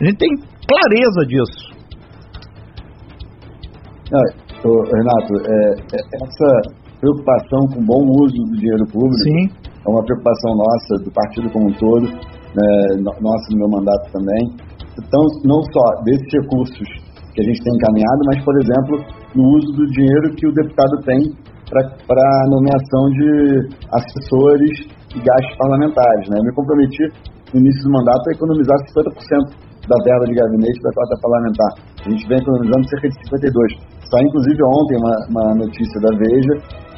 A 0.00 0.04
gente 0.04 0.16
tem 0.16 0.32
clareza 0.64 1.20
disso. 1.28 1.70
Renato, 4.60 5.32
é, 5.46 5.56
é, 5.72 6.00
essa 6.20 6.50
preocupação 7.00 7.60
com 7.72 7.84
bom 7.84 8.02
uso 8.20 8.36
do 8.50 8.56
dinheiro 8.58 8.84
público 8.92 9.14
Sim. 9.24 9.48
é 9.64 9.88
uma 9.88 10.04
preocupação 10.04 10.52
nossa, 10.56 11.04
do 11.04 11.10
partido 11.12 11.50
como 11.50 11.68
um 11.68 11.74
todo, 11.78 12.06
né, 12.10 12.70
nossa 13.00 13.46
no 13.52 13.58
meu 13.58 13.68
mandato 13.70 14.12
também. 14.12 14.42
Então, 14.98 15.22
não 15.44 15.62
só 15.72 16.02
desses 16.04 16.28
recursos 16.42 16.88
que 17.32 17.40
a 17.40 17.44
gente 17.44 17.62
tem 17.62 17.72
encaminhado, 17.72 18.20
mas, 18.26 18.44
por 18.44 18.54
exemplo, 18.60 19.19
no 19.34 19.42
uso 19.56 19.72
do 19.76 19.86
dinheiro 19.92 20.34
que 20.34 20.46
o 20.46 20.52
deputado 20.52 20.96
tem 21.04 21.20
para 21.70 22.26
nomeação 22.50 23.02
de 23.14 23.30
assessores 23.94 24.74
e 25.14 25.18
gastos 25.22 25.56
parlamentares. 25.56 26.28
Né? 26.28 26.38
Eu 26.38 26.44
me 26.44 26.54
comprometi 26.54 27.04
no 27.54 27.60
início 27.60 27.82
do 27.84 27.92
mandato 27.92 28.22
a 28.26 28.32
economizar 28.32 28.76
50% 28.90 29.70
da 29.86 29.96
verba 30.04 30.24
de 30.26 30.34
gabinete 30.34 30.82
da 30.82 30.90
cota 30.92 31.14
parlamentar. 31.22 31.70
A 32.06 32.10
gente 32.10 32.26
vem 32.26 32.38
economizando 32.38 32.88
cerca 32.90 33.08
de 33.08 33.16
52%. 33.26 34.00
Só, 34.10 34.18
inclusive, 34.18 34.58
ontem 34.62 34.96
uma, 34.98 35.14
uma 35.30 35.54
notícia 35.54 36.00
da 36.02 36.10
Veja 36.18 36.54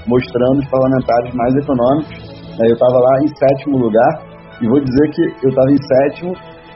mostrando 0.06 0.58
os 0.58 0.68
parlamentares 0.68 1.34
mais 1.34 1.54
econômicos. 1.54 2.16
Né? 2.58 2.68
Eu 2.68 2.74
estava 2.74 2.98
lá 2.98 3.14
em 3.22 3.28
sétimo 3.28 3.78
lugar 3.78 4.12
e 4.60 4.68
vou 4.68 4.80
dizer 4.80 5.10
que 5.12 5.22
eu 5.44 5.50
estava 5.50 5.70
em 5.70 5.80
sétimo 5.82 6.32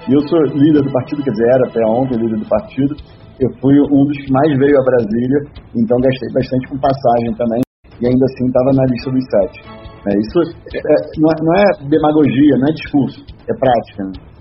e 0.08 0.14
eu 0.14 0.20
sou 0.28 0.38
líder 0.54 0.82
do 0.82 0.92
partido, 0.92 1.22
quer 1.22 1.30
dizer, 1.30 1.48
era 1.48 1.66
até 1.66 1.80
ontem 1.84 2.16
líder 2.16 2.38
do 2.38 2.48
partido, 2.48 2.94
eu 3.40 3.50
fui 3.60 3.74
um 3.92 4.04
dos 4.04 4.16
que 4.16 4.32
mais 4.32 4.50
veio 4.58 4.76
a 4.80 4.84
Brasília, 4.84 5.40
então 5.76 5.96
gastei 6.00 6.30
bastante 6.32 6.68
com 6.68 6.78
passagem 6.80 7.30
também, 7.36 7.60
e 8.00 8.06
ainda 8.06 8.24
assim 8.24 8.46
estava 8.48 8.70
na 8.72 8.84
lista 8.88 9.10
dos 9.10 9.24
sete. 9.28 9.58
É, 10.06 10.12
isso 10.16 10.38
é, 10.40 10.96
não, 11.18 11.28
é, 11.28 11.36
não, 11.42 11.54
é, 11.54 11.88
demagogia, 11.90 12.56
não 12.58 12.68
é 12.68 12.72
discurso, 12.72 13.20
é 13.48 13.54
prática. 13.58 14.04
Né? 14.04 14.35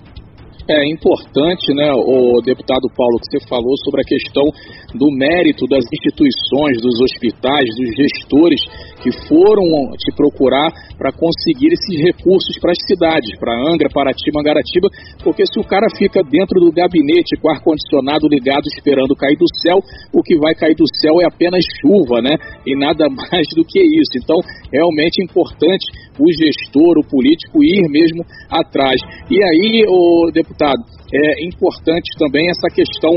É 0.67 0.81
importante, 0.89 1.73
né, 1.75 1.93
o 1.93 2.41
deputado 2.41 2.89
Paulo, 2.97 3.21
que 3.21 3.37
você 3.37 3.47
falou 3.47 3.77
sobre 3.85 4.01
a 4.01 4.09
questão 4.09 4.49
do 4.97 5.13
mérito 5.13 5.67
das 5.69 5.85
instituições, 5.85 6.81
dos 6.81 6.99
hospitais, 7.05 7.69
dos 7.77 7.93
gestores 7.93 8.61
que 8.97 9.13
foram 9.29 9.61
te 9.93 10.09
procurar 10.17 10.73
para 10.97 11.13
conseguir 11.13 11.69
esses 11.69 12.01
recursos 12.01 12.57
para 12.59 12.71
as 12.71 12.81
cidades, 12.81 13.29
para 13.37 13.53
Angra, 13.53 13.93
Paraty, 13.93 14.31
Mangaratiba, 14.33 14.89
porque 15.23 15.45
se 15.45 15.59
o 15.59 15.63
cara 15.63 15.85
fica 15.99 16.23
dentro 16.23 16.59
do 16.59 16.71
gabinete 16.71 17.37
com 17.39 17.51
ar-condicionado 17.51 18.27
ligado 18.27 18.65
esperando 18.65 19.15
cair 19.15 19.37
do 19.37 19.45
céu, 19.61 19.77
o 20.11 20.23
que 20.23 20.35
vai 20.39 20.55
cair 20.55 20.73
do 20.73 20.89
céu 20.97 21.21
é 21.21 21.25
apenas 21.29 21.61
chuva, 21.79 22.25
né? 22.25 22.33
E 22.65 22.75
nada 22.75 23.05
mais 23.13 23.45
do 23.53 23.63
que 23.63 23.77
isso. 23.77 24.17
Então, 24.17 24.37
realmente 24.73 25.21
é 25.21 25.25
importante 25.25 25.85
o 26.19 26.25
gestor, 26.31 26.97
o 26.97 27.09
político 27.09 27.63
ir 27.63 27.89
mesmo 27.89 28.23
atrás. 28.49 28.99
E 29.29 29.43
aí, 29.43 29.85
o 29.87 30.31
deputado, 30.31 30.83
é 31.13 31.45
importante 31.45 32.09
também 32.17 32.49
essa 32.49 32.67
questão 32.73 33.11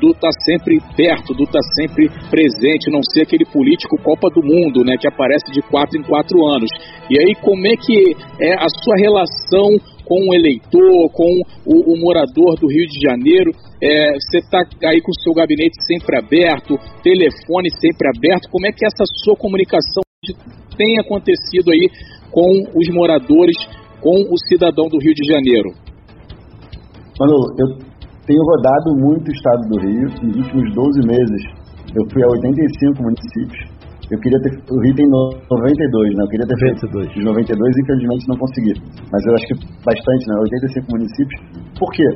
do 0.00 0.10
estar 0.10 0.28
tá 0.28 0.40
sempre 0.44 0.78
perto, 0.96 1.34
do 1.34 1.44
estar 1.44 1.60
tá 1.60 1.68
sempre 1.76 2.08
presente, 2.30 2.90
não 2.90 3.02
ser 3.02 3.22
aquele 3.22 3.44
político 3.44 4.00
Copa 4.02 4.28
do 4.30 4.42
Mundo, 4.42 4.82
né, 4.84 4.96
que 4.98 5.06
aparece 5.06 5.52
de 5.52 5.60
quatro 5.62 5.98
em 5.98 6.02
quatro 6.02 6.44
anos. 6.46 6.70
E 7.10 7.18
aí, 7.20 7.34
como 7.42 7.66
é 7.66 7.76
que 7.76 8.16
é 8.40 8.54
a 8.54 8.68
sua 8.68 8.96
relação 8.96 9.68
com 10.04 10.28
o 10.28 10.34
eleitor, 10.34 11.10
com 11.12 11.30
o, 11.66 11.92
o 11.92 12.00
morador 12.00 12.56
do 12.60 12.68
Rio 12.68 12.86
de 12.88 13.00
Janeiro? 13.00 13.52
É, 13.82 14.12
você 14.14 14.38
está 14.38 14.60
aí 14.84 15.00
com 15.00 15.10
o 15.10 15.20
seu 15.22 15.34
gabinete 15.34 15.76
sempre 15.86 16.16
aberto, 16.16 16.78
telefone 17.02 17.68
sempre 17.80 18.08
aberto. 18.08 18.48
Como 18.50 18.66
é 18.66 18.72
que 18.72 18.86
essa 18.86 19.04
sua 19.24 19.36
comunicação 19.36 20.03
tem 20.76 20.98
acontecido 20.98 21.70
aí 21.70 21.88
com 22.30 22.50
os 22.74 22.88
moradores, 22.94 23.56
com 24.00 24.14
o 24.14 24.36
cidadão 24.48 24.88
do 24.88 24.98
Rio 24.98 25.14
de 25.14 25.24
Janeiro? 25.28 25.70
Manolo, 27.20 27.46
eu 27.58 27.66
tenho 28.26 28.42
rodado 28.42 28.90
muito 28.98 29.28
o 29.28 29.32
estado 29.32 29.62
do 29.68 29.76
Rio. 29.80 30.08
Nos 30.22 30.36
últimos 30.36 30.74
12 30.74 31.06
meses, 31.06 31.42
eu 31.94 32.02
fui 32.10 32.22
a 32.24 32.28
85 32.28 33.02
municípios. 33.02 33.74
Eu 34.10 34.18
queria 34.20 34.38
ter. 34.42 34.52
O 34.68 34.78
Rio 34.84 34.94
tem 34.94 35.06
92, 35.08 36.14
né? 36.14 36.24
Eu 36.24 36.28
queria 36.28 36.46
ter 36.46 36.58
92. 36.60 37.08
feito 37.08 37.18
os 37.18 37.24
92 37.24 37.78
infelizmente 37.82 38.28
não 38.28 38.36
consegui. 38.36 38.74
Mas 39.10 39.20
eu 39.24 39.32
acho 39.34 39.46
que 39.48 39.54
bastante, 39.80 40.22
né? 40.28 40.34
85 40.44 40.86
municípios. 40.92 41.38
Por 41.78 41.88
quê? 41.92 42.08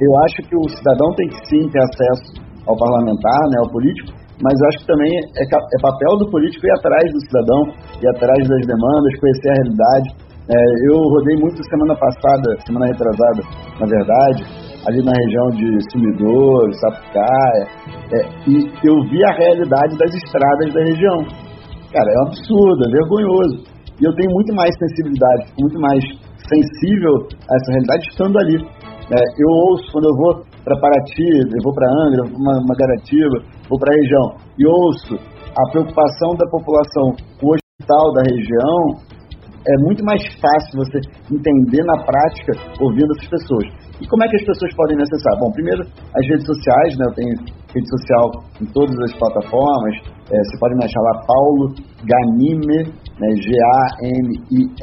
Eu 0.00 0.10
acho 0.24 0.38
que 0.48 0.56
o 0.56 0.64
cidadão 0.68 1.08
tem 1.16 1.28
que 1.28 1.38
sim 1.46 1.62
ter 1.68 1.82
acesso 1.82 2.40
ao 2.66 2.76
parlamentar, 2.76 3.42
né, 3.50 3.58
ao 3.64 3.70
político, 3.70 4.12
mas 4.42 4.54
eu 4.56 4.66
acho 4.68 4.78
que 4.80 4.86
também 4.86 5.12
é, 5.36 5.44
é 5.44 5.78
papel 5.80 6.16
do 6.18 6.30
político 6.30 6.66
ir 6.66 6.72
atrás 6.72 7.04
do 7.12 7.20
cidadão, 7.28 7.62
ir 8.00 8.08
atrás 8.16 8.40
das 8.48 8.62
demandas, 8.66 9.20
conhecer 9.20 9.50
a 9.50 9.58
realidade. 9.60 10.08
É, 10.50 10.56
eu 10.90 10.96
rodei 10.96 11.36
muito 11.36 11.62
semana 11.68 11.94
passada, 11.94 12.56
semana 12.66 12.86
retrasada, 12.86 13.42
na 13.78 13.86
verdade, 13.86 14.42
ali 14.88 15.04
na 15.04 15.12
região 15.12 15.46
de 15.54 15.68
Sumidor, 15.92 16.72
Sapucaia, 16.80 17.64
é, 18.10 18.18
e 18.48 18.56
eu 18.82 18.96
vi 19.08 19.22
a 19.24 19.32
realidade 19.36 19.96
das 19.96 20.10
estradas 20.10 20.74
da 20.74 20.80
região. 20.80 21.18
Cara, 21.92 22.08
é 22.08 22.18
um 22.18 22.26
absurdo, 22.28 22.80
é 22.86 22.90
vergonhoso. 22.90 23.80
E 24.00 24.04
eu 24.04 24.14
tenho 24.14 24.30
muito 24.32 24.54
mais 24.54 24.70
sensibilidade, 24.78 25.52
muito 25.60 25.78
mais 25.78 26.02
sensível 26.48 27.28
a 27.28 27.52
essa 27.54 27.72
realidade 27.72 28.08
estando 28.08 28.38
ali. 28.38 28.56
É, 29.12 29.18
eu 29.38 29.50
ouço, 29.68 29.92
quando 29.92 30.08
eu 30.08 30.16
vou 30.16 30.49
para 30.64 30.78
Paraty, 30.78 31.30
eu 31.50 31.62
vou 31.62 31.74
para 31.74 31.88
Angra, 31.88 32.22
vou 32.28 32.38
para 32.44 32.60
Mangaratiba, 32.66 33.36
vou 33.68 33.78
para 33.78 33.92
a 33.92 33.96
região, 33.96 34.26
e 34.58 34.66
ouço 34.66 35.14
a 35.50 35.70
preocupação 35.70 36.34
da 36.38 36.46
população 36.50 37.16
com 37.40 37.46
o 37.46 37.54
hospital 37.54 38.12
da 38.14 38.22
região, 38.28 39.10
é 39.60 39.76
muito 39.84 40.02
mais 40.04 40.22
fácil 40.40 40.78
você 40.80 41.00
entender 41.30 41.84
na 41.84 42.02
prática 42.04 42.52
ouvindo 42.80 43.12
essas 43.16 43.28
pessoas. 43.28 43.68
E 44.00 44.08
como 44.08 44.24
é 44.24 44.28
que 44.28 44.36
as 44.36 44.44
pessoas 44.44 44.74
podem 44.74 44.96
acessar? 44.96 45.38
Bom, 45.38 45.52
primeiro, 45.52 45.82
as 45.84 46.26
redes 46.26 46.46
sociais, 46.46 46.96
né? 46.96 47.04
Eu 47.04 47.14
tenho 47.14 47.34
rede 47.68 47.88
social 47.92 48.30
em 48.62 48.66
todas 48.72 48.96
as 49.04 49.12
plataformas. 49.20 49.94
É, 50.32 50.36
você 50.40 50.56
pode 50.58 50.74
me 50.76 50.84
achar 50.84 51.02
lá, 51.04 51.20
Paulo 51.28 51.74
Ganime, 52.08 52.88
né? 53.20 53.28
G-A-N-I-M-E, 53.36 54.80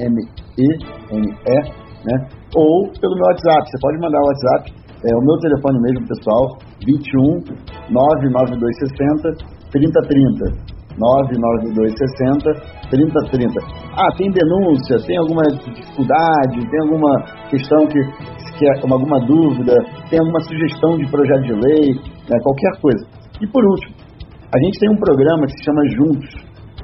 N-E, 1.09 1.57
né? 2.05 2.29
Ou 2.53 2.85
pelo 3.01 3.15
meu 3.17 3.25
WhatsApp. 3.33 3.65
Você 3.65 3.77
pode 3.81 3.97
mandar 3.97 4.21
o 4.21 4.27
WhatsApp 4.29 4.86
É 5.05 5.13
o 5.13 5.21
meu 5.21 5.37
telefone 5.37 5.77
mesmo, 5.81 6.07
pessoal, 6.07 6.57
21 6.81 7.93
99260 7.93 9.57
3030. 9.69 10.77
99260 10.97 12.89
3030. 12.89 13.61
Ah, 13.93 14.09
tem 14.17 14.31
denúncia, 14.31 14.97
tem 15.05 15.17
alguma 15.17 15.43
dificuldade, 15.53 16.65
tem 16.65 16.79
alguma 16.81 17.13
questão 17.49 17.85
que, 17.85 18.01
que 18.57 18.65
é 18.65 18.71
alguma 18.89 19.19
dúvida, 19.21 19.73
tem 20.09 20.19
alguma 20.19 20.41
sugestão 20.41 20.97
de 20.97 21.05
projeto 21.11 21.43
de 21.43 21.53
lei, 21.53 21.93
né, 21.93 22.39
qualquer 22.41 22.81
coisa. 22.81 23.05
E 23.39 23.45
por 23.45 23.63
último, 23.63 23.93
a 24.49 24.57
gente 24.63 24.79
tem 24.79 24.89
um 24.89 24.97
programa 24.97 25.45
que 25.45 25.53
se 25.53 25.63
chama 25.63 25.81
Juntos, 25.93 26.33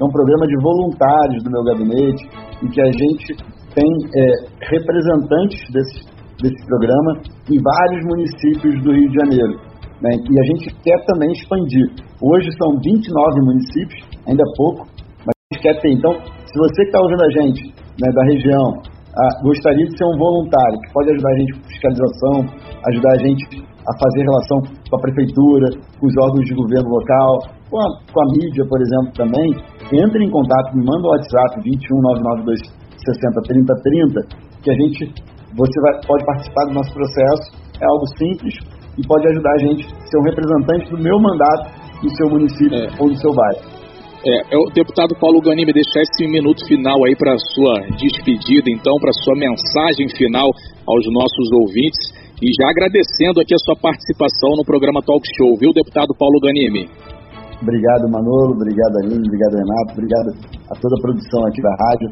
é 0.00 0.04
um 0.04 0.10
programa 0.10 0.46
de 0.46 0.56
voluntários 0.62 1.42
do 1.42 1.50
meu 1.50 1.64
gabinete, 1.64 2.22
em 2.62 2.68
que 2.68 2.80
a 2.80 2.92
gente 2.92 3.34
tem 3.74 3.90
é, 4.14 4.30
representantes 4.70 5.58
desse, 5.72 6.13
desse 6.44 6.60
programa 6.66 7.10
em 7.48 7.56
vários 7.56 8.04
municípios 8.04 8.76
do 8.84 8.92
Rio 8.92 9.08
de 9.08 9.16
Janeiro. 9.16 9.54
Né? 10.04 10.12
E 10.12 10.34
a 10.38 10.44
gente 10.52 10.68
quer 10.84 11.00
também 11.08 11.32
expandir. 11.32 11.88
Hoje 12.20 12.52
são 12.60 12.76
29 12.84 13.40
municípios, 13.40 14.04
ainda 14.28 14.42
é 14.44 14.50
pouco, 14.56 14.84
mas 15.24 15.32
a 15.32 15.42
gente 15.48 15.62
quer 15.62 15.80
ter. 15.80 15.92
Então, 15.96 16.12
se 16.12 16.54
você 16.60 16.82
que 16.84 16.92
está 16.92 17.00
ouvindo 17.00 17.24
a 17.24 17.32
gente 17.40 17.74
né, 18.00 18.08
da 18.12 18.24
região 18.28 18.94
ah, 19.14 19.30
gostaria 19.42 19.86
de 19.86 19.96
ser 19.96 20.04
um 20.04 20.18
voluntário 20.18 20.76
que 20.80 20.92
pode 20.92 21.10
ajudar 21.14 21.30
a 21.30 21.38
gente 21.38 21.52
com 21.54 21.68
fiscalização, 21.70 22.36
ajudar 22.90 23.12
a 23.14 23.20
gente 23.22 23.44
a 23.62 23.92
fazer 24.00 24.20
relação 24.24 24.58
com 24.90 24.96
a 24.96 25.00
prefeitura, 25.00 25.68
com 26.00 26.06
os 26.06 26.14
órgãos 26.18 26.44
de 26.44 26.54
governo 26.54 26.88
local, 26.88 27.38
com 27.70 27.78
a, 27.78 27.88
com 28.10 28.20
a 28.20 28.26
mídia, 28.32 28.64
por 28.66 28.80
exemplo, 28.80 29.12
também, 29.14 29.48
entre 29.92 30.24
em 30.24 30.30
contato, 30.30 30.74
me 30.74 30.84
manda 30.84 31.06
o 31.06 31.10
WhatsApp 31.12 31.62
21992 31.62 32.58
60 33.04 33.40
30 33.46 33.74
30, 33.84 34.44
que 34.64 34.70
a 34.70 34.74
gente, 34.74 35.00
você 35.56 35.80
vai, 35.80 36.00
pode 36.06 36.24
participar 36.26 36.64
do 36.66 36.74
nosso 36.74 36.92
processo, 36.92 37.54
é 37.80 37.86
algo 37.86 38.06
simples 38.18 38.54
e 38.98 39.06
pode 39.06 39.26
ajudar 39.28 39.52
a 39.52 39.58
gente 39.58 39.86
a 39.86 40.06
ser 40.06 40.18
um 40.18 40.26
representante 40.26 40.90
do 40.90 40.98
meu 40.98 41.18
mandato 41.18 41.70
no 42.02 42.10
seu 42.16 42.28
município 42.28 42.74
é. 42.74 42.88
ou 42.98 43.08
no 43.08 43.16
seu 43.16 43.32
bairro. 43.32 43.74
É, 44.24 44.54
é, 44.54 44.56
o 44.56 44.72
deputado 44.72 45.12
Paulo 45.20 45.40
Ganime 45.40 45.70
deixar 45.70 46.00
esse 46.00 46.26
minuto 46.26 46.64
final 46.66 46.96
aí 47.04 47.14
para 47.14 47.36
sua 47.52 47.84
despedida, 48.00 48.72
então, 48.72 48.96
para 48.96 49.12
sua 49.20 49.36
mensagem 49.36 50.08
final 50.16 50.48
aos 50.88 51.04
nossos 51.12 51.52
ouvintes 51.60 52.00
e 52.40 52.48
já 52.56 52.70
agradecendo 52.70 53.40
aqui 53.40 53.52
a 53.54 53.60
sua 53.60 53.76
participação 53.76 54.56
no 54.56 54.64
programa 54.64 55.02
Talk 55.04 55.20
Show, 55.36 55.56
viu, 55.60 55.72
deputado 55.72 56.16
Paulo 56.16 56.40
Ganime? 56.40 56.88
Obrigado, 57.60 58.08
Manolo, 58.08 58.56
obrigado, 58.56 58.96
Aline, 59.04 59.28
obrigado, 59.28 59.54
Renato, 59.60 59.92
obrigado 59.92 60.28
a 60.72 60.74
toda 60.74 60.94
a 60.96 61.02
produção 61.04 61.40
aqui 61.46 61.60
da 61.60 61.74
rádio 61.84 62.08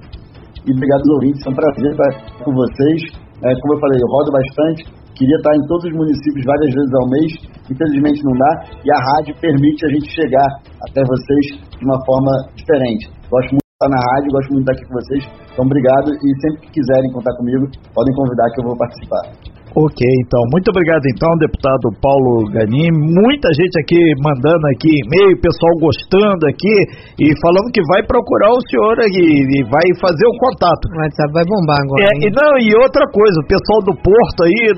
e 0.69 0.73
obrigado 0.73 1.01
aos 1.01 1.11
ouvintes. 1.17 1.47
É 1.47 1.51
um 1.51 1.55
prazer 1.55 1.91
estar 1.91 2.45
com 2.45 2.53
vocês. 2.53 3.32
É, 3.43 3.51
como 3.59 3.75
eu 3.75 3.81
falei, 3.83 3.99
eu 3.99 4.11
rodo 4.11 4.31
bastante. 4.31 4.81
Queria 5.19 5.37
estar 5.37 5.55
em 5.55 5.67
todos 5.67 5.85
os 5.91 5.95
municípios 5.99 6.47
várias 6.47 6.71
vezes 6.73 6.93
ao 6.95 7.07
mês. 7.11 7.31
Infelizmente 7.71 8.23
não 8.23 8.35
dá. 8.39 8.53
E 8.83 8.89
a 8.91 9.01
rádio 9.13 9.35
permite 9.43 9.87
a 9.87 9.91
gente 9.91 10.09
chegar 10.15 10.49
até 10.87 11.03
vocês 11.03 11.45
de 11.75 11.85
uma 11.85 11.99
forma 12.07 12.33
diferente. 12.55 13.11
Gosto 13.27 13.51
muito 13.55 13.67
de 13.67 13.77
estar 13.77 13.91
na 13.91 14.01
rádio, 14.01 14.29
gosto 14.31 14.51
muito 14.55 14.65
de 14.65 14.71
estar 14.71 14.75
aqui 14.79 14.85
com 14.87 14.95
vocês. 14.95 15.23
Então, 15.53 15.63
obrigado. 15.67 16.09
E 16.15 16.29
sempre 16.41 16.59
que 16.67 16.71
quiserem 16.79 17.11
contar 17.13 17.35
comigo, 17.37 17.67
podem 17.91 18.15
convidar 18.15 18.47
que 18.55 18.59
eu 18.63 18.67
vou 18.71 18.77
participar. 18.79 19.62
Ok, 19.73 20.05
então, 20.21 20.37
muito 20.53 20.69
obrigado 20.69 21.01
então, 21.09 21.33
deputado 21.41 21.89
Paulo 21.97 22.45
Ganim. 22.53 22.93
Muita 22.93 23.49
gente 23.57 23.73
aqui 23.81 23.97
mandando 24.21 24.69
aqui 24.69 24.93
e-mail, 25.01 25.33
pessoal 25.41 25.73
gostando 25.81 26.45
aqui 26.45 26.77
e 27.17 27.33
falando 27.41 27.73
que 27.73 27.81
vai 27.89 28.05
procurar 28.05 28.53
o 28.53 28.61
senhor 28.69 29.01
aqui 29.01 29.25
e 29.25 29.65
vai 29.73 29.89
fazer 29.97 30.29
o 30.29 30.37
contato. 30.37 30.85
O 30.93 31.01
WhatsApp 31.01 31.33
vai 31.33 31.45
bombar 31.49 31.81
agora. 31.81 32.05
É, 32.05 32.13
e, 32.21 32.29
não, 32.29 32.53
e 32.61 32.69
outra 32.85 33.09
coisa, 33.09 33.41
o 33.41 33.49
pessoal 33.49 33.81
do 33.81 33.97
Porto 33.97 34.45
aí, 34.45 34.77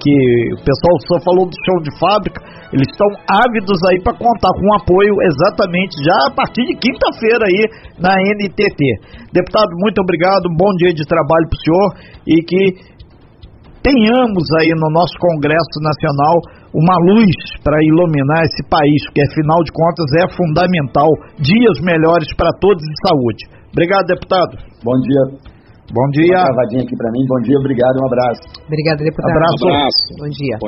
que 0.00 0.16
o 0.56 0.60
pessoal 0.64 0.94
só 1.04 1.20
falou 1.20 1.44
do 1.44 1.56
chão 1.60 1.84
de 1.84 1.92
fábrica, 2.00 2.40
eles 2.72 2.88
estão 2.88 3.12
ávidos 3.28 3.76
aí 3.92 4.00
para 4.00 4.16
contar 4.16 4.56
com 4.56 4.72
apoio 4.72 5.20
exatamente 5.20 6.00
já 6.00 6.16
a 6.26 6.32
partir 6.32 6.64
de 6.64 6.72
quinta-feira 6.80 7.44
aí 7.44 7.60
na 8.00 8.16
NTT. 8.16 8.80
Deputado, 9.36 9.68
muito 9.84 10.00
obrigado, 10.00 10.48
bom 10.56 10.72
dia 10.80 10.96
de 10.96 11.04
trabalho 11.04 11.44
para 11.44 11.60
o 11.60 11.62
senhor 11.62 11.88
e 12.24 12.40
que 12.40 12.93
tenhamos 13.84 14.44
aí 14.58 14.72
no 14.72 14.88
nosso 14.90 15.12
Congresso 15.20 15.76
Nacional 15.84 16.40
uma 16.72 16.96
luz 17.12 17.36
para 17.62 17.78
iluminar 17.84 18.42
esse 18.48 18.64
país, 18.66 18.98
que 19.14 19.20
afinal 19.20 19.62
de 19.62 19.70
contas 19.70 20.08
é 20.18 20.26
fundamental. 20.34 21.12
Dias 21.38 21.78
melhores 21.84 22.26
para 22.34 22.50
todos 22.58 22.82
de 22.82 22.96
saúde. 23.06 23.44
Obrigado, 23.70 24.06
deputado. 24.06 24.56
Bom 24.82 24.96
dia. 25.04 25.22
Bom 25.92 26.08
dia. 26.10 26.40
Uma 26.40 26.44
travadinha 26.44 26.82
aqui 26.82 26.96
para 26.96 27.10
mim. 27.12 27.22
Bom 27.28 27.40
dia, 27.44 27.58
obrigado, 27.58 27.94
um 28.00 28.06
abraço. 28.06 28.42
Obrigado, 28.66 28.98
deputado. 28.98 29.30
Abraço. 29.30 29.64
Um 29.64 29.68
abraço. 29.68 30.04
Bom 30.18 30.28
dia. 30.32 30.58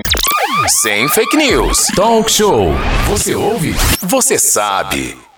Sem 0.69 1.09
fake 1.09 1.37
news. 1.37 1.87
Talk 1.97 2.31
show. 2.31 2.71
Você 3.09 3.35
ouve? 3.35 3.73
Você 4.03 4.39
sabe. 4.39 5.36